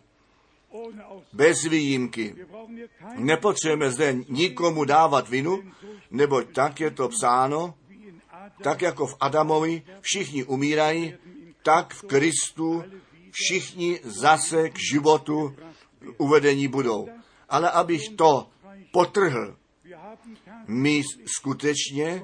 Bez 1.33 1.63
výjimky. 1.63 2.35
Nepotřebujeme 3.17 3.91
zde 3.91 4.15
nikomu 4.29 4.85
dávat 4.85 5.29
vinu, 5.29 5.63
nebo 6.11 6.43
tak 6.43 6.81
je 6.81 6.91
to 6.91 7.09
psáno, 7.09 7.75
tak 8.63 8.83
jako 8.83 9.07
v 9.07 9.17
Adamovi 9.21 9.83
všichni 10.01 10.45
umírají, 10.45 11.15
tak 11.63 11.95
v 11.95 12.03
Kristu 12.03 12.85
všichni 13.31 14.01
zase 14.05 14.71
k 14.71 14.79
životu 14.93 15.57
uvedení 16.19 16.69
budou. 16.69 17.09
Ale 17.53 17.71
abych 17.71 18.09
to 18.17 18.49
potrhl, 18.93 19.57
my 20.67 21.03
skutečně 21.37 22.23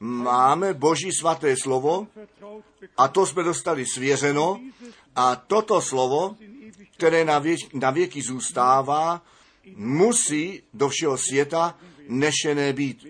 máme 0.00 0.74
Boží 0.74 1.12
svaté 1.12 1.56
slovo 1.56 2.06
a 2.96 3.08
to 3.08 3.26
jsme 3.26 3.42
dostali 3.42 3.86
svěřeno 3.86 4.60
a 5.16 5.36
toto 5.36 5.80
slovo, 5.80 6.36
které 6.96 7.24
na, 7.24 7.38
věk, 7.38 7.74
na 7.74 7.90
věky 7.90 8.22
zůstává, 8.22 9.22
musí 9.76 10.62
do 10.74 10.88
všeho 10.88 11.18
světa 11.18 11.78
nešené 12.08 12.72
být. 12.72 13.06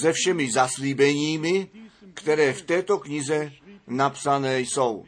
Se 0.00 0.12
všemi 0.12 0.52
zaslíbeními, 0.52 1.68
které 2.14 2.52
v 2.52 2.62
této 2.62 2.98
knize 2.98 3.52
napsané 3.86 4.60
jsou. 4.60 5.04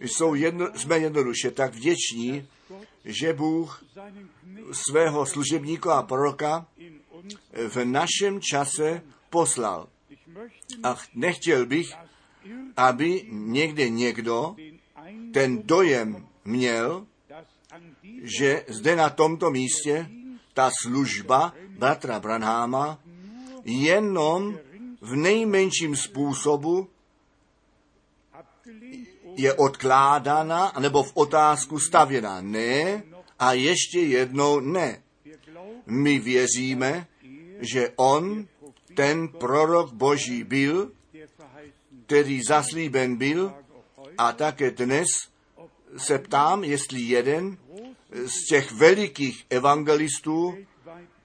jsou 0.00 0.34
jedno, 0.34 0.66
jsme 0.74 0.98
jednoduše 0.98 1.50
tak 1.50 1.74
vděční, 1.74 2.48
že 3.04 3.32
Bůh 3.32 3.84
svého 4.74 5.26
služebníka 5.26 5.94
a 5.94 6.02
proroka 6.02 6.66
v 7.68 7.84
našem 7.84 8.40
čase 8.40 9.02
poslal. 9.30 9.88
A 10.82 10.96
nechtěl 11.14 11.66
bych, 11.66 11.94
aby 12.76 13.26
někde 13.30 13.88
někdo 13.88 14.56
ten 15.32 15.62
dojem 15.62 16.26
měl, 16.44 17.06
že 18.22 18.64
zde 18.68 18.96
na 18.96 19.10
tomto 19.10 19.50
místě 19.50 20.08
ta 20.54 20.70
služba 20.82 21.54
bratra 21.78 22.20
Branháma 22.20 22.98
jenom 23.64 24.58
v 25.00 25.16
nejmenším 25.16 25.96
způsobu 25.96 26.88
je 29.36 29.54
odkládána 29.54 30.72
nebo 30.78 31.02
v 31.02 31.12
otázku 31.14 31.78
stavěna. 31.78 32.40
Ne 32.40 33.02
a 33.38 33.52
ještě 33.52 34.00
jednou 34.00 34.60
ne. 34.60 35.02
My 35.86 36.18
věříme, 36.18 37.06
že 37.60 37.92
on, 37.96 38.48
ten 38.94 39.28
prorok 39.28 39.92
Boží 39.92 40.44
byl, 40.44 40.92
který 42.06 42.42
zaslíben 42.42 43.16
byl 43.16 43.54
a 44.18 44.32
také 44.32 44.70
dnes 44.70 45.06
se 45.96 46.18
ptám, 46.18 46.64
jestli 46.64 47.00
jeden 47.00 47.58
z 48.12 48.48
těch 48.48 48.72
velikých 48.72 49.46
evangelistů, 49.50 50.54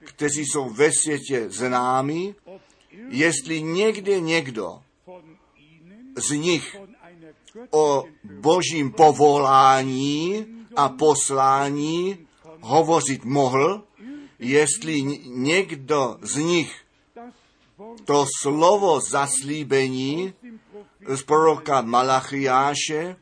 kteří 0.04 0.44
jsou 0.44 0.70
ve 0.70 0.92
světě 0.92 1.50
známi, 1.50 2.34
ob 2.44 2.62
jestli 3.08 3.62
někde 3.62 4.20
někdo 4.20 4.82
z 6.16 6.30
nich 6.30 6.76
o 7.70 8.04
božím 8.24 8.92
povolání 8.92 10.46
a 10.76 10.88
poslání 10.88 12.26
hovořit 12.60 13.24
mohl, 13.24 13.82
jestli 14.38 15.02
někdo 15.26 16.18
z 16.22 16.36
nich 16.36 16.80
to 18.04 18.26
slovo 18.40 19.00
zaslíbení 19.00 20.34
z 21.08 21.22
proroka 21.22 21.80
Malachiáše, 21.80 23.16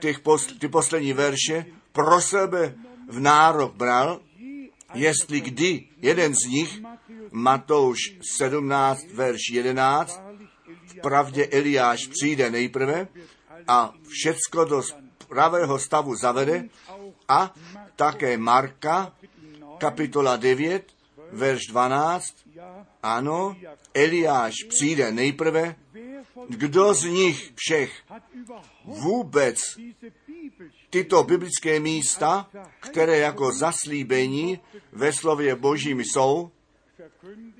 těch 0.00 0.20
pos, 0.20 0.46
ty 0.46 0.68
poslední 0.68 1.12
verše, 1.12 1.66
pro 1.92 2.20
sebe 2.20 2.74
v 3.08 3.20
nárok 3.20 3.74
bral, 3.74 4.20
jestli 4.94 5.40
kdy 5.40 5.88
jeden 6.02 6.34
z 6.34 6.44
nich, 6.48 6.80
Matouš 7.32 7.98
17, 8.38 9.00
verš 9.12 9.40
11, 9.52 10.22
wahrlich 10.32 10.52
v 10.86 11.00
pravdě 11.00 11.46
Eliáš 11.46 12.06
přijde 12.06 12.50
nejprve 12.50 13.08
a 13.68 13.94
všecko 14.08 14.64
do 14.64 14.82
pravého 15.32 15.78
stavu 15.80 16.12
zavede 16.12 16.68
a 17.28 17.48
také 17.96 18.36
Marka, 18.36 19.16
kapitola 19.80 20.36
9, 20.36 20.84
verš 21.32 21.72
12, 21.72 22.52
ja 22.52 22.84
ano, 23.02 23.56
Eliáš 23.94 24.54
přijde 24.68 25.12
nejprve, 25.12 25.74
kdo 26.48 26.94
z 26.94 27.04
nich 27.04 27.52
všech 27.56 27.92
vůbec 28.84 29.56
tyto 30.90 31.24
biblické 31.24 31.80
místa, 31.80 32.48
které 32.80 33.18
jako 33.18 33.52
zaslíbení 33.52 34.60
ve 34.92 35.12
slově 35.12 35.56
Božím 35.56 36.00
jsou, 36.00 36.50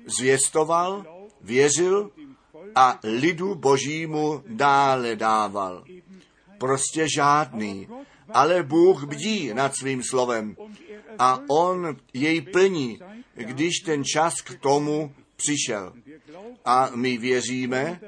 zvěstoval, 0.05 1.05
věřil 1.41 2.11
a 2.75 2.99
lidu 3.03 3.55
Božímu 3.55 4.43
dále 4.47 5.15
dával. 5.15 5.83
Prostě 6.63 7.05
žádný. 7.15 7.87
Ale 8.29 8.63
Bůh 8.63 9.03
bdí 9.03 9.53
nad 9.53 9.75
svým 9.75 10.03
slovem 10.03 10.55
a 11.19 11.39
on 11.49 11.97
jej 12.13 12.41
plní, 12.41 12.99
když 13.35 13.79
ten 13.85 14.03
čas 14.03 14.33
k 14.41 14.59
tomu 14.59 15.15
přišel. 15.35 15.93
A 16.65 16.89
my 16.95 17.17
věříme 17.17 17.99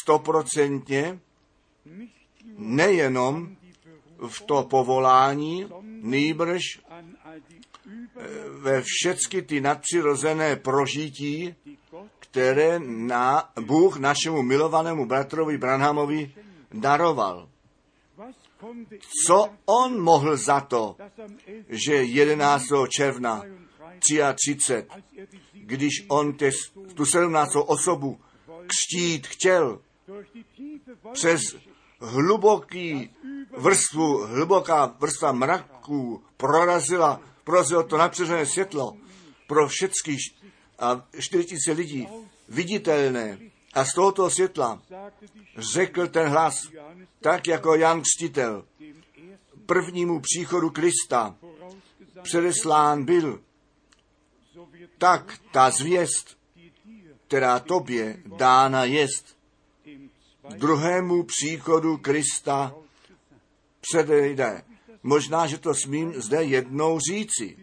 stoprocentně 0.00 1.20
nejenom 2.58 3.56
v 4.28 4.40
to 4.42 4.62
povolání, 4.62 5.68
nýbrž 6.02 6.62
über 7.84 8.28
ve 8.48 8.82
všechny 8.84 9.42
ty 9.42 9.60
nadpřirozené 9.60 10.56
prožití, 10.56 11.54
které 12.18 12.80
na 12.86 13.50
Bůh 13.60 13.98
našemu 13.98 14.42
milovanému 14.42 15.06
bratrovi 15.06 15.58
Branhamovi 15.58 16.32
daroval. 16.72 17.48
Co 19.26 19.48
on 19.66 20.00
mohl 20.00 20.36
za 20.36 20.60
to, 20.60 20.96
dass 20.98 21.18
am 21.18 21.36
11. 21.46 21.86
že 21.86 21.94
11. 21.94 22.64
června 22.88 23.42
33, 24.00 24.86
als 24.88 25.04
er 25.16 25.26
die 25.26 25.40
Sieg 25.40 25.66
když 25.68 26.04
on 26.08 26.32
tes, 26.32 26.54
tu 26.94 27.04
17. 27.04 27.56
osobu 27.66 28.20
křtít 28.66 29.26
chtěl, 29.26 29.80
přes 31.12 31.40
hluboký 32.00 33.10
vrstvu, 33.56 34.26
hluboká 34.26 34.96
vrstva 35.00 35.32
mraků 35.32 36.22
prorazila, 36.36 37.20
prorazilo 37.44 37.82
to 37.82 37.96
napřežené 37.96 38.46
světlo 38.46 38.96
pro 39.46 39.68
všechny 39.68 40.16
a 40.78 41.06
4000 41.18 41.72
lidí 41.72 42.08
viditelné. 42.48 43.38
A 43.74 43.84
z 43.84 43.92
tohoto 43.94 44.30
světla 44.30 44.82
řekl 45.56 46.06
ten 46.06 46.28
hlas, 46.28 46.68
tak 47.20 47.46
jako 47.46 47.74
Jan 47.74 47.98
ersten 47.98 48.62
prvnímu 49.68 50.20
příchodu 50.20 50.70
Krista 50.70 51.36
předeslán 52.22 53.04
byl, 53.04 53.40
tak 54.98 55.38
ta 55.52 55.70
zvěst, 55.70 56.38
která 57.26 57.60
tobě 57.60 58.22
dána 58.36 58.84
jest, 58.84 59.38
druhému 60.56 61.22
příchodu 61.22 61.96
Krista 61.96 62.74
předejde. 63.80 64.62
Možná, 65.02 65.46
že 65.46 65.58
to 65.58 65.74
smím 65.74 66.12
zde 66.20 66.44
jednou 66.44 66.98
říci. 67.00 67.56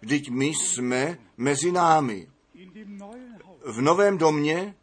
Vždyť 0.00 0.30
my 0.30 0.46
jsme 0.46 1.18
mezi 1.36 1.72
námi. 1.72 2.28
V 3.64 3.80
novém 3.80 4.18
domě, 4.18 4.74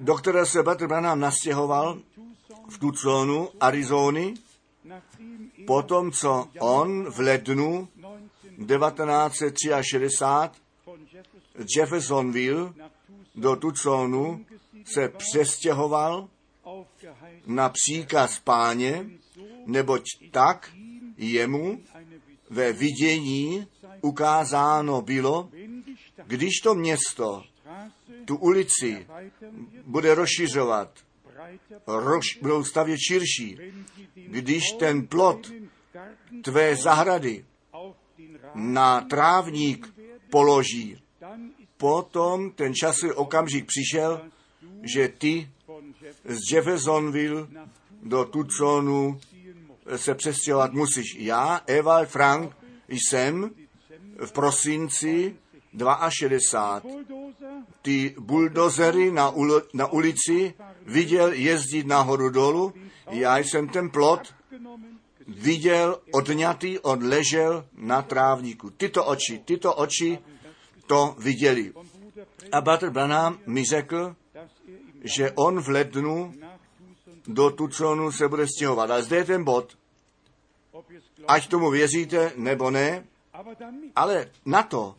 do 0.00 0.14
kterého 0.14 0.46
se 0.46 0.62
Bratr 0.62 0.86
Branham 0.86 1.20
nastěhoval 1.20 1.98
v 2.68 2.78
Tucsonu, 2.78 3.48
Arizony, 3.60 4.34
potom 5.66 6.12
co 6.12 6.48
on 6.58 7.10
v 7.10 7.18
lednu 7.18 7.88
1963 8.66 10.60
von 10.86 11.00
Jefferson 11.12 11.46
z 11.66 11.76
Jeffersonville 11.76 12.72
do 13.34 13.56
Tucsonu 13.56 14.46
se 14.84 15.08
přestěhoval 15.08 16.28
na 17.46 17.68
příkaz 17.68 18.38
páně, 18.38 19.06
neboť 19.66 20.02
tak 20.30 20.72
jemu 21.16 21.80
ve 22.50 22.72
vidění 22.72 23.66
ukázáno 24.00 25.02
bylo, 25.02 25.48
když 26.26 26.60
to 26.62 26.74
město 26.74 27.42
tu 28.26 28.36
ulici 28.36 29.06
bude 29.86 30.14
rozšiřovat, 30.14 30.90
roš, 31.86 32.38
budou 32.42 32.64
stavět 32.64 32.98
širší, 32.98 33.58
když 34.14 34.62
ten 34.78 35.06
plot 35.06 35.52
tvé 36.42 36.76
zahrady 36.76 37.44
na 38.54 39.00
trávník 39.00 39.94
položí, 40.30 41.02
potom 41.76 42.50
ten 42.50 42.74
časový 42.74 43.12
okamžik 43.12 43.66
přišel, 43.66 44.20
že 44.82 45.08
ty 45.08 45.50
z 46.24 46.52
Jeffersonville 46.52 47.46
do 48.02 48.24
Tucsonu 48.24 49.20
se 49.96 50.14
přestěhovat 50.14 50.72
musíš. 50.72 51.16
Já, 51.18 51.60
Ewald 51.66 52.08
Frank, 52.08 52.56
jsem 52.88 53.50
v 54.26 54.32
prosinci 54.32 55.36
62 56.08 56.80
Bulldozer 56.80 57.15
ty 57.86 58.14
buldozery 58.18 59.12
na, 59.12 59.30
ulo, 59.30 59.62
na 59.74 59.86
ulici 59.86 60.54
viděl 60.86 61.32
jezdit 61.32 61.86
nahoru 61.86 62.30
dolů. 62.30 62.74
Já 63.10 63.38
jsem 63.38 63.68
ten 63.68 63.90
plot 63.90 64.34
viděl 65.28 65.98
odňatý, 66.10 66.78
on 66.78 67.08
ležel 67.08 67.64
na 67.76 68.02
trávníku. 68.02 68.70
Tyto 68.70 69.04
oči, 69.04 69.38
tyto 69.38 69.74
oči 69.74 70.18
to 70.86 71.14
viděli. 71.18 71.72
A 72.52 72.60
Bratr 72.60 72.90
Branham 72.90 73.38
mi 73.46 73.64
řekl, 73.64 74.16
že 75.04 75.30
on 75.30 75.60
v 75.60 75.68
lednu 75.68 76.34
do 77.26 77.50
Tucsonu 77.50 78.12
se 78.12 78.28
bude 78.28 78.46
stěhovat. 78.46 78.90
A 78.90 79.02
zde 79.02 79.16
je 79.16 79.24
ten 79.24 79.44
bod. 79.44 79.78
Ať 81.28 81.48
tomu 81.48 81.70
věříte 81.70 82.32
nebo 82.36 82.70
ne, 82.70 83.04
ale 83.96 84.30
na 84.44 84.62
to, 84.62 84.94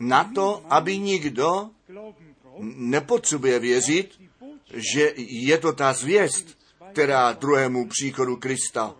na 0.00 0.24
to, 0.24 0.62
aby 0.70 0.98
nikdo 0.98 1.70
nepotřebuje 2.60 3.58
věřit, 3.58 4.20
že 4.74 5.12
je 5.16 5.58
to 5.58 5.72
ta 5.72 5.92
zvěst, 5.92 6.58
která 6.92 7.32
druhému 7.32 7.88
příchodu 7.88 8.36
Krista 8.36 8.94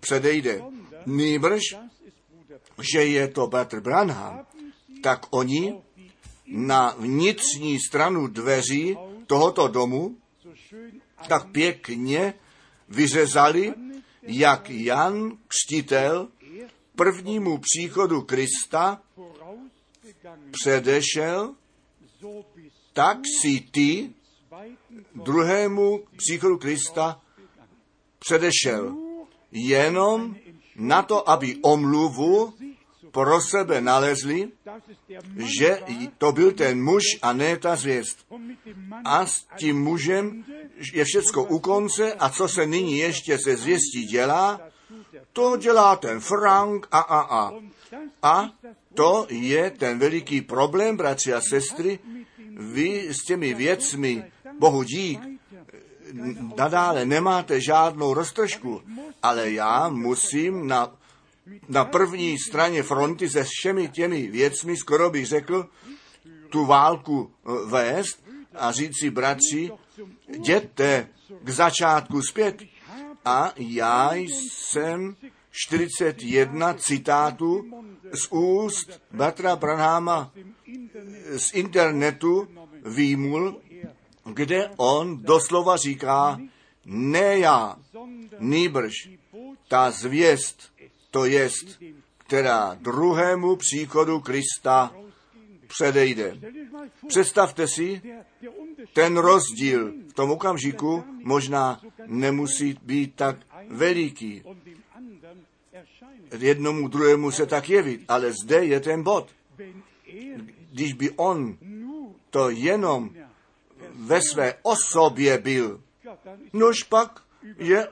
předejde. 0.00 0.62
Nýbrž, 1.06 1.62
že 2.92 3.04
je 3.04 3.28
to 3.28 3.46
Bratr 3.46 3.80
Branham, 3.80 4.46
tak 5.02 5.26
oni 5.30 5.74
na 6.46 6.94
vnitřní 6.98 7.78
stranu 7.80 8.26
dveří 8.26 8.96
tohoto 9.26 9.68
domu 9.68 10.16
tak 11.28 11.50
pěkně 11.52 12.34
vyřezali, 12.88 13.74
jak 14.22 14.70
Jan 14.70 15.38
Křtitel 15.48 16.28
prvnímu 16.96 17.58
příchodu 17.58 18.22
Krista 18.22 19.02
předešel, 20.50 21.54
tak 22.92 23.18
si 23.42 23.60
ty 23.60 24.10
druhému 25.14 26.00
příchodu 26.16 26.58
Krista 26.58 27.20
předešel. 28.18 28.96
Jenom 29.52 30.36
na 30.76 31.02
to, 31.02 31.30
aby 31.30 31.56
omluvu 31.62 32.54
pro 33.10 33.40
sebe 33.40 33.80
nalezli, 33.80 34.48
že 35.36 35.82
to 36.18 36.32
byl 36.32 36.52
ten 36.52 36.84
muž 36.84 37.02
a 37.22 37.32
ne 37.32 37.56
ta 37.56 37.76
zvěst. 37.76 38.26
A 39.04 39.26
s 39.26 39.46
tím 39.56 39.82
mužem 39.82 40.44
je 40.92 41.04
všecko 41.04 41.44
u 41.44 41.58
konce 41.58 42.12
a 42.14 42.30
co 42.30 42.48
se 42.48 42.66
nyní 42.66 42.98
ještě 42.98 43.38
se 43.38 43.56
zvěstí 43.56 44.04
dělá, 44.04 44.60
to 45.32 45.56
dělá 45.56 45.96
ten 45.96 46.20
Frank 46.20 46.88
a 46.90 47.00
a 47.00 47.20
a. 47.20 47.52
A 48.22 48.50
To 48.94 49.26
je 49.30 49.70
ten 49.70 49.98
veliký 49.98 50.40
problém, 50.40 50.96
bratři 50.96 51.34
a 51.34 51.40
sestry. 51.40 51.98
Vy 52.60 53.08
s 53.14 53.24
těmi 53.24 53.54
věcmi, 53.54 54.24
Bohu 54.58 54.82
dík, 54.82 55.20
nadále 56.56 57.06
nemáte 57.06 57.60
žádnou 57.60 58.14
roztržku, 58.14 58.82
ale 59.22 59.50
já 59.50 59.88
musím 59.88 60.66
na, 60.66 60.92
na 61.68 61.84
první 61.84 62.38
straně 62.38 62.82
fronty 62.82 63.28
se 63.28 63.44
všemi 63.44 63.88
těmi 63.88 64.26
věcmi, 64.26 64.76
skoro 64.76 65.10
bych 65.10 65.26
řekl, 65.26 65.68
tu 66.50 66.66
válku 66.66 67.30
eh, 67.30 67.50
vést 67.66 68.24
a 68.54 68.72
říct 68.72 69.00
si, 69.00 69.10
bratři, 69.10 69.70
jděte 70.28 71.08
k 71.42 71.48
začátku 71.48 72.22
zpět. 72.22 72.62
A 73.24 73.52
já 73.56 74.14
jsem 74.14 75.16
41 75.50 76.74
citátů 76.74 77.64
z 78.12 78.26
úst 78.30 79.00
Batra 79.12 79.56
Branhama 79.56 80.32
z 81.36 81.54
internetu 81.54 82.48
výmul, 82.84 83.60
kde 84.24 84.70
on 84.76 85.22
doslova 85.22 85.76
říká, 85.76 86.40
ne 86.84 87.38
já, 87.38 87.76
nýbrž 88.38 88.92
ta 89.68 89.90
zvěst, 89.90 90.72
to 91.10 91.24
jest, 91.24 91.82
která 92.18 92.76
druhému 92.80 93.56
příchodu 93.56 94.20
Krista 94.20 94.94
předejde. 95.66 96.38
Představte 97.06 97.68
si, 97.68 98.02
ten 98.92 99.16
rozdíl 99.16 99.92
v 100.08 100.12
tom 100.12 100.30
okamžiku 100.30 101.04
možná 101.22 101.80
nemusí 102.06 102.78
být 102.82 103.14
tak 103.14 103.36
veliký. 103.68 104.42
Jednomu 106.38 106.88
druhému 106.88 107.30
se 107.30 107.46
tak 107.46 107.68
jevit, 107.68 108.00
ale 108.08 108.32
zde 108.44 108.64
je 108.64 108.80
ten 108.80 109.02
bod. 109.02 109.30
Když 110.70 110.92
by 110.92 111.10
on 111.10 111.58
to 112.30 112.50
jenom 112.50 113.10
ve 113.94 114.22
své 114.22 114.54
osobě 114.62 115.38
byl, 115.38 115.80
nož 116.52 116.82
pak 116.82 117.22
je 117.58 117.88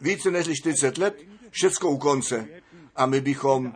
více 0.00 0.30
než 0.30 0.46
40 0.60 0.98
let, 0.98 1.16
všecko 1.50 1.90
u 1.90 1.98
konce. 1.98 2.48
A 2.96 3.06
my 3.06 3.20
bychom 3.20 3.72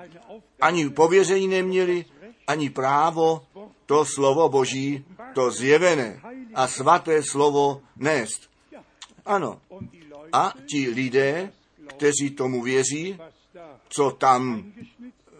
ani 0.60 0.90
pověření 0.90 1.48
neměli, 1.48 2.04
ani 2.46 2.70
právo 2.70 3.46
to 3.86 4.04
slovo 4.04 4.48
Boží, 4.48 5.04
to 5.34 5.50
zjevené 5.50 6.20
a 6.54 6.68
svaté 6.68 7.22
slovo 7.22 7.82
nést. 7.96 8.50
Ano. 9.26 9.60
A 10.32 10.52
ti 10.66 10.88
lidé, 10.88 11.52
kteří 11.86 12.30
tomu 12.30 12.62
věří, 12.62 13.18
co 13.88 14.10
tam 14.10 14.72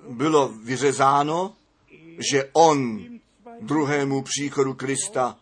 bylo 0.09 0.49
vyřezáno, 0.49 1.57
že 2.31 2.51
on 2.53 3.05
druhému 3.61 4.23
příchodu 4.23 4.75
Krista 4.75 5.39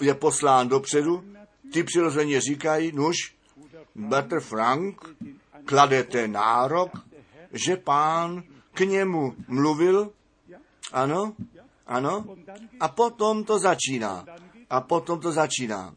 je 0.00 0.14
poslán 0.14 0.68
dopředu, 0.68 1.24
ty 1.72 1.82
přirozeně 1.82 2.40
říkají, 2.40 2.92
nuž, 2.92 3.16
Bratr 3.94 4.40
Frank, 4.40 5.16
kladete 5.64 6.28
nárok, 6.28 6.90
že 7.52 7.76
pán 7.76 8.42
k 8.74 8.80
němu 8.80 9.34
mluvil, 9.48 10.10
ano, 10.92 11.34
ano, 11.86 12.24
a 12.80 12.88
potom 12.88 13.44
to 13.44 13.58
začíná. 13.58 14.24
A 14.70 14.80
potom 14.80 15.20
to 15.20 15.32
začíná. 15.32 15.94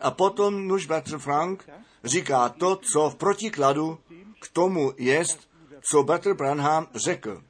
A 0.00 0.10
potom 0.10 0.68
nuž 0.68 0.86
bratr 0.86 1.18
Frank 1.18 1.68
říká 2.04 2.48
to, 2.48 2.76
co 2.92 3.10
v 3.10 3.16
protikladu 3.16 3.98
k 4.40 4.48
tomu 4.48 4.92
jest, 4.98 5.48
co 5.90 6.02
bratr 6.02 6.34
Branham 6.34 6.86
řekl. 6.94 7.42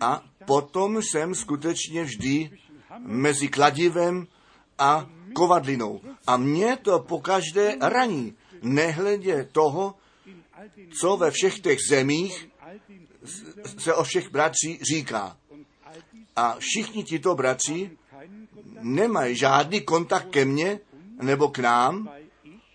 A 0.00 0.24
potom 0.44 1.02
jsem 1.02 1.34
skutečně 1.34 2.04
vždy 2.04 2.50
mezi 2.98 3.48
kladivem 3.48 4.26
a 4.78 5.06
kovadlinou. 5.32 6.00
A 6.26 6.36
mě 6.36 6.76
to 6.76 6.98
pokaždé 6.98 7.76
raní, 7.80 8.34
nehledě 8.62 9.48
toho, 9.52 9.94
co 11.00 11.16
ve 11.16 11.30
všech 11.30 11.60
těch 11.60 11.78
zemích 11.88 12.48
se 13.78 13.94
o 13.94 14.04
všech 14.04 14.30
bratří 14.30 14.78
říká. 14.90 15.36
A 16.36 16.56
všichni 16.58 17.04
tito 17.04 17.34
bratři 17.34 17.90
nemají 18.80 19.36
žádný 19.36 19.80
kontakt 19.80 20.30
ke 20.30 20.44
mně 20.44 20.80
nebo 21.22 21.48
k 21.48 21.58
nám, 21.58 22.10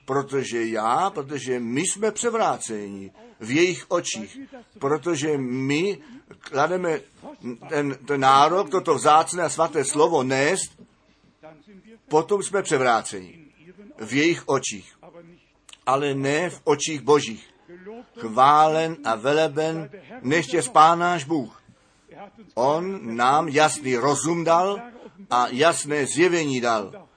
protože 0.06 0.66
já, 0.66 1.10
protože 1.10 1.60
my 1.60 1.82
jsme 1.82 2.12
převráceni 2.12 3.12
v 3.40 3.52
jejich 3.52 3.86
očích, 3.88 4.40
protože 4.80 5.38
my 5.38 5.98
klademe 6.40 7.00
ten, 7.70 7.98
ten 8.06 8.20
nárok, 8.22 8.70
toto 8.70 8.96
vzácné 8.96 9.44
a 9.44 9.50
svaté 9.50 9.86
slovo 9.86 10.24
nést, 10.24 10.78
potom 12.10 12.44
jsme 12.44 12.62
převráceni 12.62 13.46
v 13.98 14.14
jejich 14.14 14.44
očích, 14.48 14.98
ale 15.86 16.14
ne 16.14 16.50
v 16.50 16.62
očích 16.64 17.02
božích. 17.02 17.50
Chválen 18.20 18.98
a 19.04 19.16
veleben 19.16 19.90
neště 20.22 20.62
spán 20.62 21.00
náš 21.00 21.24
Bůh. 21.24 21.62
On 22.54 23.16
nám 23.16 23.48
jasný 23.48 23.96
rozum 23.96 24.44
dal 24.44 24.80
a 25.30 25.48
jasné 25.48 26.06
zjevení 26.06 26.62
dal. 26.62 27.08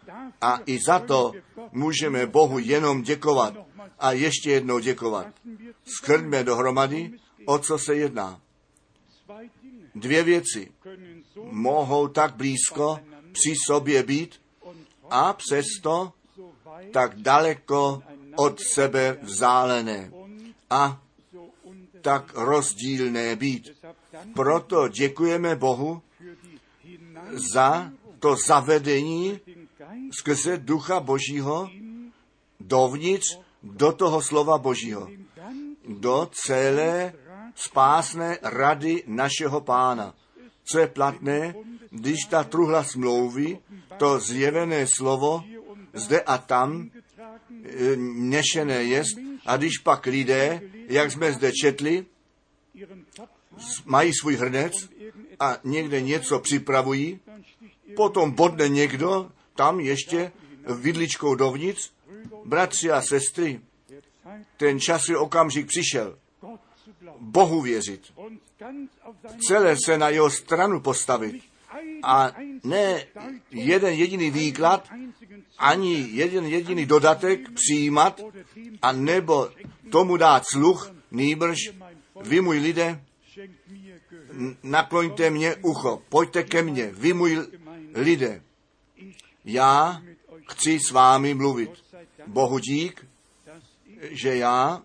A 0.41 0.61
i 0.67 0.79
za 0.87 0.99
to 0.99 1.33
můžeme 1.73 2.27
Bohu 2.27 2.59
jenom 2.59 3.03
děkovat 3.03 3.55
a 3.99 4.13
ještě 4.13 4.51
jednou 4.51 4.79
děkovat. 4.79 5.27
Skrňme 5.85 6.45
dohromady, 6.45 7.13
o 7.45 7.59
co 7.59 7.79
se 7.79 7.95
jedná. 7.95 8.41
Dvě 9.95 10.23
věci 10.23 10.73
mohou 11.51 12.09
tak 12.09 12.37
blízko 12.37 12.99
při 13.33 13.55
sobě 13.67 14.03
být 14.03 14.41
a 15.11 15.33
přesto 15.33 16.13
tak 16.93 17.15
daleko 17.15 18.03
od 18.37 18.61
sebe 18.61 19.19
vzálené 19.23 20.11
a 20.71 21.03
tak 22.03 22.35
rozdílné 22.35 23.37
být. 23.37 23.71
Proto 24.35 24.89
děkujeme 24.89 25.57
Bohu 25.57 26.03
za 27.53 27.91
to 28.19 28.37
zavedení 28.47 29.41
skrze 30.19 30.57
Ducha 30.57 31.01
Božího 31.01 31.71
dovnitř 32.61 33.39
do 33.63 33.93
toho 33.93 34.23
slova 34.23 34.59
Božího, 34.59 35.09
do 35.89 36.31
celé 36.33 37.13
spásné 37.59 38.39
rady 38.43 39.03
našeho 39.07 39.61
pána. 39.61 40.15
Co 40.65 40.79
je 40.79 40.87
platné, 40.87 41.55
když 41.91 42.25
ta 42.31 42.45
truhla 42.45 42.85
smlouvy, 42.85 43.59
to 43.97 44.21
zjevené 44.21 44.87
slovo, 44.87 45.45
zde 45.93 46.21
a 46.21 46.39
tam 46.39 46.91
nešené 47.99 48.83
jest, 48.83 49.19
a 49.47 49.57
když 49.57 49.79
pak 49.79 50.07
lidé, 50.07 50.61
jak 50.89 51.13
jsme 51.13 51.33
zde 51.33 51.53
četli, 51.53 52.07
mají 53.85 54.13
svůj 54.15 54.37
hrnec 54.37 54.73
a 55.41 55.57
někde 55.65 56.01
něco 56.01 56.39
připravují, 56.39 57.21
potom 57.97 58.31
bodne 58.31 58.69
někdo 58.69 59.31
tam 59.57 59.81
ještě 59.81 60.33
vidličkou 60.75 61.35
dovnitř, 61.35 61.91
bratři 62.45 62.91
a 62.91 63.03
sestry, 63.03 63.61
ten 64.57 64.81
časový 64.81 65.17
okamžik 65.17 65.67
přišel. 65.67 66.19
Bohu 67.21 67.63
věřit. 67.63 68.13
Celé 69.49 69.77
se 69.85 69.99
na 69.99 70.09
jeho 70.09 70.31
stranu 70.31 70.81
postavit. 70.81 71.43
A 72.03 72.33
ne 72.65 73.07
jeden 73.51 73.95
jediný 73.95 74.31
výklad, 74.31 74.89
ani 75.59 76.09
jeden 76.11 76.47
jediný 76.47 76.87
dodatek 76.87 77.41
přijímat, 77.51 78.21
a 78.83 78.93
nebo 78.93 79.51
tomu 79.91 80.17
dát 80.17 80.43
sluch, 80.53 80.93
nýbrž 81.11 81.59
vy 82.23 82.41
můj 82.41 82.59
lidé, 82.59 83.05
nakloňte 84.63 85.31
mě 85.31 85.57
ucho, 85.57 86.03
pojďte 86.09 86.43
ke 86.43 86.63
mně, 86.63 86.91
vy 86.93 87.13
můj 87.13 87.47
lidé. 87.95 88.43
Já 89.45 90.03
chci 90.49 90.79
s 90.81 90.91
vámi 90.91 91.35
mluvit. 91.35 91.71
Bohu 92.27 92.59
dík, 92.59 93.07
že 94.11 94.37
já 94.37 94.83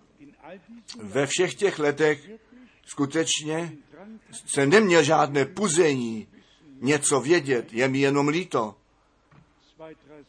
ve 1.02 1.26
všech 1.26 1.54
těch 1.54 1.78
letech 1.78 2.30
skutečně 2.86 3.72
se 4.46 4.66
neměl 4.66 5.02
žádné 5.02 5.44
puzení 5.44 6.28
něco 6.80 7.20
vědět, 7.20 7.72
je 7.72 7.88
mi 7.88 7.98
jenom 7.98 8.28
líto. 8.28 8.76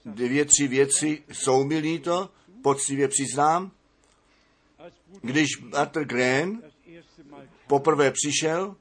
Dvě, 0.05 0.45
tři 0.45 0.67
věci 0.67 1.23
jsou 1.31 1.63
mi 1.63 1.77
líto, 1.77 2.29
poctivě 2.61 3.07
přiznám. 3.07 3.71
Když 5.21 5.47
Arthur 5.73 6.05
Graham 6.05 6.61
poprvé 7.67 8.11
přišel, 8.11 8.75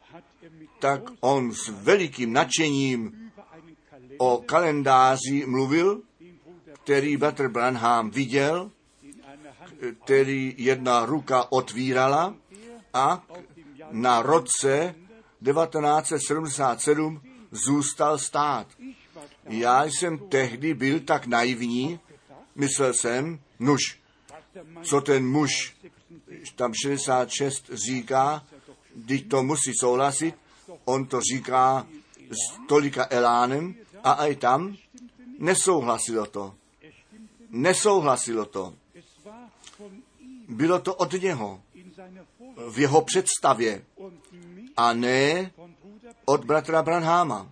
tak 0.78 1.02
on 1.20 1.52
s 1.52 1.68
velikým 1.68 2.32
nadšením 2.32 3.30
o 4.18 4.42
kalendáři 4.46 5.46
mluvil, 5.46 6.02
který 6.72 7.16
Bratr 7.16 7.48
Branham 7.48 8.10
viděl, 8.10 8.70
který 10.04 10.54
jedna 10.58 11.06
ruka 11.06 11.52
otvírala 11.52 12.34
a 12.94 13.24
na 13.90 14.22
roce 14.22 14.94
1977 15.44 17.20
zůstal 17.50 18.18
stát. 18.18 18.66
Já 19.44 19.84
jsem 19.84 20.18
tehdy 20.18 20.74
byl 20.74 21.00
tak 21.00 21.26
naivní, 21.26 22.00
myslel 22.54 22.92
jsem, 22.92 23.38
nuž, 23.58 23.98
co 24.82 25.00
ten 25.00 25.26
muž 25.26 25.76
tam 26.56 26.74
66 26.74 27.70
říká, 27.72 28.44
když 28.94 29.22
to 29.22 29.42
musí 29.42 29.72
souhlasit, 29.80 30.34
on 30.84 31.06
to 31.06 31.20
říká 31.20 31.86
s 32.30 32.68
tolika 32.68 33.06
elánem 33.10 33.74
a 34.04 34.26
i 34.26 34.36
tam 34.36 34.76
nesouhlasilo 35.38 36.26
to. 36.26 36.54
Nesouhlasilo 37.50 38.44
to. 38.44 38.74
Bylo 40.54 40.78
to 40.78 40.94
od 40.94 41.12
něho, 41.12 41.60
v 42.70 42.78
jeho 42.78 43.02
představě 43.02 43.84
a 44.76 44.92
ne 44.92 45.50
od 46.24 46.44
bratra 46.44 46.82
Branháma. 46.82 47.50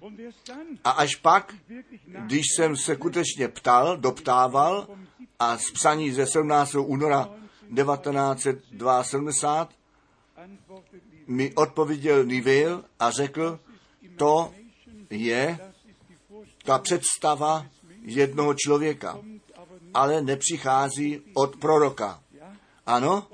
A 0.85 0.91
až 0.91 1.17
pak, 1.17 1.55
když 2.07 2.47
jsem 2.57 2.77
se 2.77 2.95
skutečně 2.95 3.49
ptal, 3.49 3.97
doptával 3.97 4.89
a 5.39 5.59
z 5.59 5.71
psaní 5.71 6.11
ze 6.13 6.27
17. 6.27 6.75
února 6.75 7.29
1972 7.75 9.69
mi 11.27 11.55
odpověděl 11.55 12.25
Nivel 12.25 12.85
a 13.01 13.11
řekl, 13.11 13.61
to 14.17 14.53
je 15.11 15.59
ta 16.65 16.79
představa 16.79 17.67
jednoho 18.03 18.55
člověka, 18.55 19.19
ale 19.95 20.23
nepřichází 20.23 21.21
od 21.35 21.57
proroka. 21.57 22.22
Ano? 22.87 23.29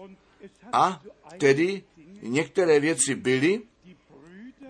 A 0.72 1.03
tedy 1.38 1.82
některé 2.22 2.80
věci 2.80 3.14
byly, 3.14 3.62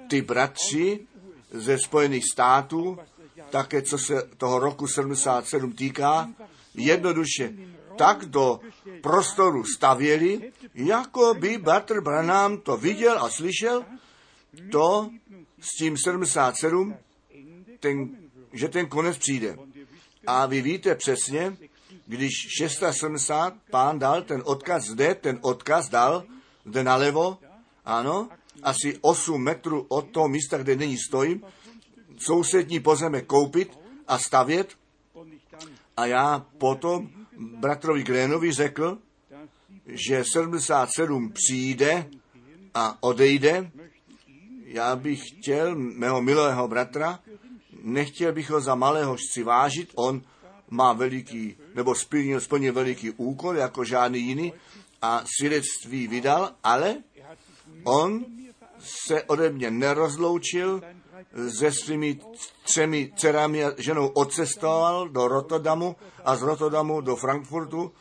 ty 0.08 0.22
bratři 0.22 1.00
ze 1.50 1.78
Spojených 1.78 2.24
států, 2.32 2.98
také 3.50 3.82
co 3.82 3.98
se 3.98 4.22
toho 4.36 4.58
roku 4.58 4.86
77 4.86 5.72
týká, 5.72 6.30
jednoduše 6.74 7.52
tak 7.98 8.24
do 8.24 8.60
prostoru 9.02 9.64
stavěli, 9.64 10.52
jako 10.74 11.34
by 11.34 11.58
Bratr 11.58 12.00
Branham 12.00 12.58
to 12.58 12.76
viděl 12.76 13.18
a 13.18 13.30
slyšel, 13.30 13.84
to 14.72 15.10
s 15.60 15.76
tím 15.78 15.96
77, 15.96 16.96
ten, 17.80 18.16
že 18.52 18.68
ten 18.68 18.86
konec 18.86 19.18
přijde. 19.18 19.56
A 20.26 20.46
vy 20.46 20.62
víte 20.62 20.94
přesně, 20.94 21.56
když 22.08 22.32
670 22.58 23.54
pán 23.70 23.98
dal 23.98 24.22
ten 24.22 24.42
odkaz 24.44 24.84
zde, 24.84 25.14
ten 25.14 25.38
odkaz 25.42 25.88
dal 25.88 26.24
zde 26.64 26.84
nalevo, 26.84 27.38
ano, 27.84 28.28
asi 28.62 28.98
8 29.00 29.42
metrů 29.42 29.86
od 29.88 30.10
toho 30.10 30.28
místa, 30.28 30.58
kde 30.58 30.76
nyní 30.76 30.96
stojím, 30.98 31.44
sousední 32.16 32.80
pozemek 32.80 33.26
koupit 33.26 33.78
a 34.08 34.18
stavět. 34.18 34.74
A 35.96 36.06
já 36.06 36.46
potom 36.58 37.08
bratrovi 37.38 38.02
Grénovi 38.02 38.52
řekl, 38.52 38.98
že 39.86 40.24
77 40.24 41.32
přijde 41.32 42.10
a 42.74 42.96
odejde. 43.00 43.70
Já 44.64 44.96
bych 44.96 45.28
chtěl 45.28 45.74
mého 45.76 46.22
milého 46.22 46.68
bratra, 46.68 47.20
nechtěl 47.82 48.32
bych 48.32 48.50
ho 48.50 48.60
za 48.60 48.74
malého 48.74 49.16
si 49.32 49.42
vážit, 49.42 49.92
on 49.94 50.22
má 50.70 50.92
veliký, 50.92 51.56
nebo 51.74 51.94
splnil, 51.94 52.40
splnil 52.40 52.72
veliký 52.72 53.10
úkol 53.10 53.56
jako 53.56 53.84
žádný 53.84 54.20
jiný 54.20 54.52
a 55.02 55.24
svědectví 55.38 56.08
vydal, 56.08 56.50
ale 56.64 56.96
on 57.84 58.24
se 58.78 59.22
ode 59.22 59.50
mě 59.50 59.70
nerozloučil, 59.70 60.82
se 61.48 61.72
svými 61.72 62.20
třemi 62.62 63.12
dcerami 63.16 63.64
a 63.64 63.72
ženou 63.78 64.06
odcestoval 64.06 65.08
do 65.08 65.28
Rotterdamu 65.28 65.96
a 66.24 66.36
z 66.36 66.42
Rotterdamu 66.42 67.00
do 67.00 67.16
Frankfurtu 67.16 67.92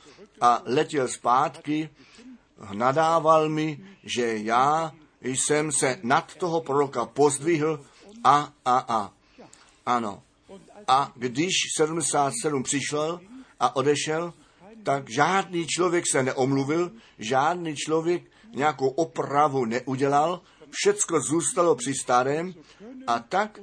a 0.41 0.61
letěl 0.65 1.07
zpátky, 1.07 1.89
nadával 2.73 3.49
mi, 3.49 3.85
že 4.03 4.37
já 4.37 4.91
jsem 5.21 5.71
se 5.71 5.99
nad 6.03 6.35
toho 6.35 6.61
proroka 6.61 7.05
pozdvihl 7.05 7.85
a, 8.23 8.53
a, 8.65 8.85
a. 8.87 9.11
Ano. 9.85 10.23
A 10.87 11.11
když 11.15 11.53
77 11.77 12.63
přišel 12.63 13.19
a 13.59 13.75
odešel, 13.75 14.33
tak 14.83 15.09
žádný 15.09 15.67
člověk 15.67 16.05
se 16.11 16.23
neomluvil, 16.23 16.91
žádný 17.19 17.75
člověk 17.75 18.23
nějakou 18.55 18.87
opravu 18.87 19.65
neudělal, 19.65 20.41
všecko 20.69 21.21
zůstalo 21.21 21.75
při 21.75 21.93
starém 21.93 22.53
a 23.07 23.19
tak 23.19 23.59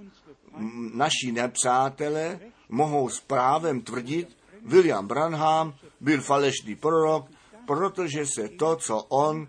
naši 0.94 1.32
nepřátelé 1.32 2.40
mohou 2.68 3.08
s 3.08 3.20
právem 3.20 3.80
tvrdit, 3.80 4.36
William 4.64 5.06
Branham 5.06 5.74
byl 6.00 6.20
falešný 6.20 6.76
prorok, 6.76 7.26
protože 7.66 8.26
se 8.26 8.48
to, 8.48 8.76
co 8.76 8.98
on 8.98 9.48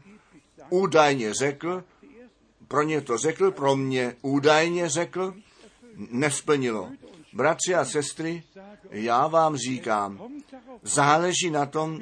údajně 0.70 1.34
řekl, 1.34 1.84
pro 2.68 2.84
ně 2.84 3.02
to 3.02 3.18
řekl, 3.18 3.52
pro 3.52 3.76
mě 3.76 4.16
údajně 4.22 4.90
řekl, 4.90 5.34
nesplnilo. 5.96 6.90
Bratři 7.36 7.76
a 7.76 7.86
sestry, 7.86 8.44
já 8.90 9.28
vám 9.28 9.58
říkám, 9.58 10.28
záleží 10.82 11.50
na 11.50 11.66
tom, 11.66 12.02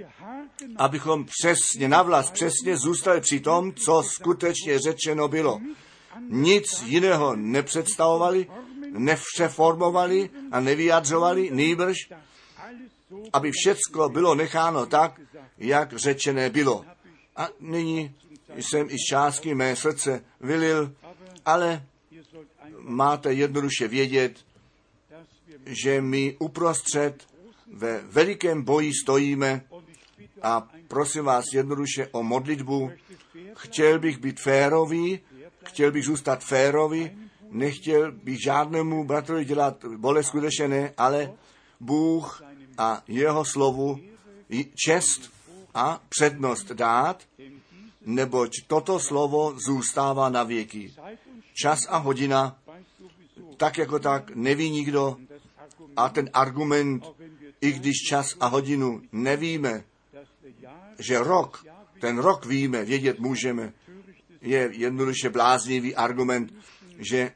abychom 0.78 1.26
přesně 1.26 1.90
navlas, 1.90 2.32
přesně 2.32 2.78
zůstali 2.78 3.22
při 3.22 3.40
tom, 3.40 3.74
co 3.74 4.04
skutečně 4.04 4.80
řečeno 4.80 5.28
bylo. 5.28 5.60
Nic 6.30 6.82
jiného 6.82 7.36
nepředstavovali, 7.36 8.48
nepřeformovali 8.92 10.30
a 10.52 10.60
nevyjadřovali, 10.60 11.50
nýbrž, 11.52 11.98
aby 13.34 13.52
všecko 13.52 14.10
bylo 14.10 14.36
necháno 14.36 14.86
tak, 14.86 15.22
jak 15.58 15.94
řečené 15.94 16.50
bylo. 16.50 16.86
A 17.36 17.50
nyní 17.60 18.16
jsem 18.56 18.88
i 18.90 18.98
částky 19.10 19.56
mé 19.56 19.76
srdce 19.76 20.24
vylil, 20.42 20.96
ale 21.46 21.86
máte 22.80 23.34
jednoduše 23.34 23.88
vědět, 23.88 24.46
že 25.66 26.02
my 26.02 26.36
uprostřed 26.40 27.28
ve 27.74 28.02
velikém 28.02 28.64
boji 28.64 28.92
stojíme 28.94 29.62
a 30.42 30.70
prosím 30.88 31.24
vás 31.26 31.46
jednoduše 31.54 32.08
o 32.12 32.24
modlitbu. 32.24 32.92
Chtěl 33.56 34.00
bych 34.00 34.18
být 34.18 34.40
férový, 34.40 35.20
chtěl 35.66 35.92
bych 35.92 36.06
zůstat 36.06 36.44
férový, 36.44 37.12
nechtěl 37.50 38.12
bych 38.12 38.44
žádnému 38.44 39.04
bratrovi 39.04 39.46
dělat 39.46 39.86
bolest 39.98 40.28
skutečně 40.28 40.68
ne, 40.68 40.94
ale 40.98 41.34
Bůh 41.80 42.44
a 42.78 43.04
jeho 43.08 43.46
slovu 43.46 44.00
čest 44.86 45.34
a 45.74 46.02
přednost 46.10 46.72
dát, 46.72 47.24
neboť 48.06 48.52
toto 48.68 49.00
slovo 49.00 49.56
zůstává 49.66 50.30
na 50.30 50.44
věky. 50.44 50.94
Čas 51.54 51.80
a 51.90 51.98
hodina, 51.98 52.58
tak 53.58 53.78
jako 53.78 54.00
tak, 54.00 54.36
neví 54.36 54.70
nikdo 54.70 55.18
a 55.96 56.10
ten 56.10 56.30
argument, 56.34 57.06
i 57.62 57.72
když 57.72 57.96
čas 58.10 58.36
a 58.40 58.48
hodinu 58.48 59.02
nevíme, 59.12 59.84
že 61.00 61.20
rok, 61.20 61.66
ten 62.00 62.18
rok 62.18 62.46
víme, 62.46 62.86
vědět 62.86 63.20
můžeme, 63.20 63.74
je 64.42 64.70
jednoduše 64.72 65.30
bláznivý 65.30 65.96
argument, 65.96 66.54
že 67.00 67.32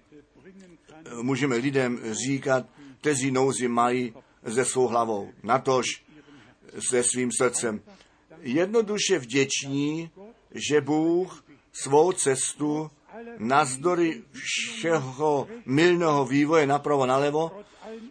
můžeme 1.21 1.55
lidem 1.55 1.99
říkat, 2.25 2.65
kteří 2.99 3.31
nouzi 3.31 3.67
mají 3.67 4.13
ze 4.43 4.65
svou 4.65 4.87
hlavou, 4.87 5.31
natož 5.43 5.85
se 6.89 7.03
svým 7.03 7.31
srdcem. 7.31 7.81
Jednoduše 8.41 9.19
vděční, 9.19 10.09
že 10.51 10.81
Bůh 10.81 11.43
svou 11.73 12.11
cestu 12.11 12.91
navzdory 13.37 14.23
všeho 14.33 15.47
milného 15.65 16.25
vývoje 16.25 16.67
napravo 16.67 17.05
nalevo, 17.05 17.51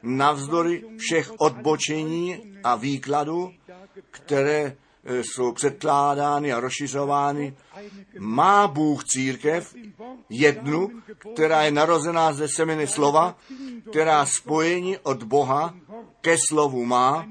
navzdory 0.03 0.85
všech 0.97 1.33
odbočení 1.39 2.57
a 2.65 2.77
výkladů, 2.77 3.53
které 4.11 4.77
e, 5.05 5.23
jsou 5.25 5.53
předkládány 5.53 6.53
a 6.53 6.61
rozšiřovány, 6.61 7.57
má 8.19 8.67
Bůh 8.67 9.05
církev 9.05 9.75
jednu, 10.31 10.91
která 11.35 11.63
je 11.63 11.71
narozená 11.71 12.33
ze 12.33 12.49
semeny 12.49 12.87
slova, 12.87 13.37
která 13.91 14.27
spojení 14.27 14.99
od 14.99 15.23
Boha 15.23 15.75
ke 16.21 16.37
slovu 16.49 16.85
má, 16.85 17.27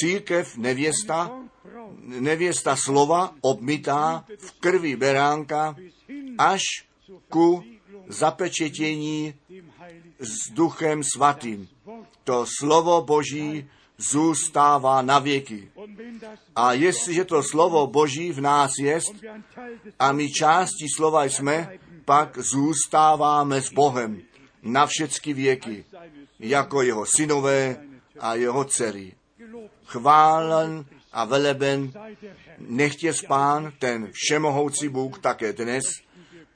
církev 0.00 0.56
nevěsta, 0.56 1.30
nevěsta 2.04 2.76
slova 2.76 3.34
obmytá 3.40 4.24
v 4.38 4.60
krvi 4.60 4.96
beránka 4.96 5.76
až 6.38 6.60
ku 7.28 7.64
zapečetění 8.08 9.34
s 10.18 10.50
duchem 10.50 11.02
svatým. 11.04 11.68
To 12.24 12.44
slovo 12.58 13.02
Boží 13.02 13.68
zůstává 13.98 15.02
na 15.02 15.18
věky. 15.18 15.70
A 16.56 16.72
jestliže 16.72 17.24
to 17.24 17.42
slovo 17.42 17.86
Boží 17.86 18.32
v 18.32 18.40
nás 18.40 18.70
je 18.80 19.00
a 19.98 20.12
my 20.12 20.30
částí 20.30 20.86
slova 20.96 21.24
jsme, 21.24 21.78
pak 22.04 22.38
zůstáváme 22.38 23.62
s 23.62 23.72
Bohem 23.72 24.22
na 24.62 24.86
všechny 24.86 25.32
věky, 25.32 25.84
jako 26.38 26.82
jeho 26.82 27.06
synové 27.06 27.76
a 28.20 28.34
jeho 28.34 28.64
dcery. 28.64 29.12
Chválen 29.84 30.84
a 31.12 31.24
veleben 31.24 31.92
nechtě 32.58 33.12
spán 33.12 33.72
ten 33.78 34.10
všemohoucí 34.12 34.88
Bůh 34.88 35.18
také 35.18 35.52
dnes, 35.52 35.84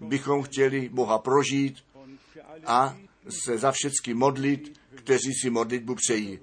bychom 0.00 0.42
chtěli 0.42 0.88
Boha 0.88 1.18
prožít 1.18 1.76
a 2.66 2.96
se 3.28 3.58
za 3.58 3.72
všechny 3.72 4.14
modlit, 4.14 4.80
kteří 4.94 5.34
si 5.42 5.50
modlitbu 5.50 5.94
přejí. 5.94 6.38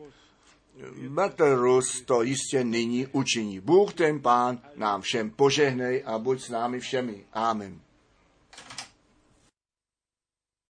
Bratr 1.10 1.56
Rus 1.56 2.02
to 2.02 2.24
jistě 2.24 2.64
nyní 2.64 3.08
učiní. 3.08 3.60
Bůh 3.60 3.94
ten 3.94 4.20
Pán 4.20 4.62
nám 4.76 5.02
všem 5.02 5.30
požehnej 5.30 6.04
a 6.06 6.18
buď 6.18 6.42
s 6.42 6.50
námi 6.50 6.80
všemi. 6.80 7.26
Amen. 7.34 7.85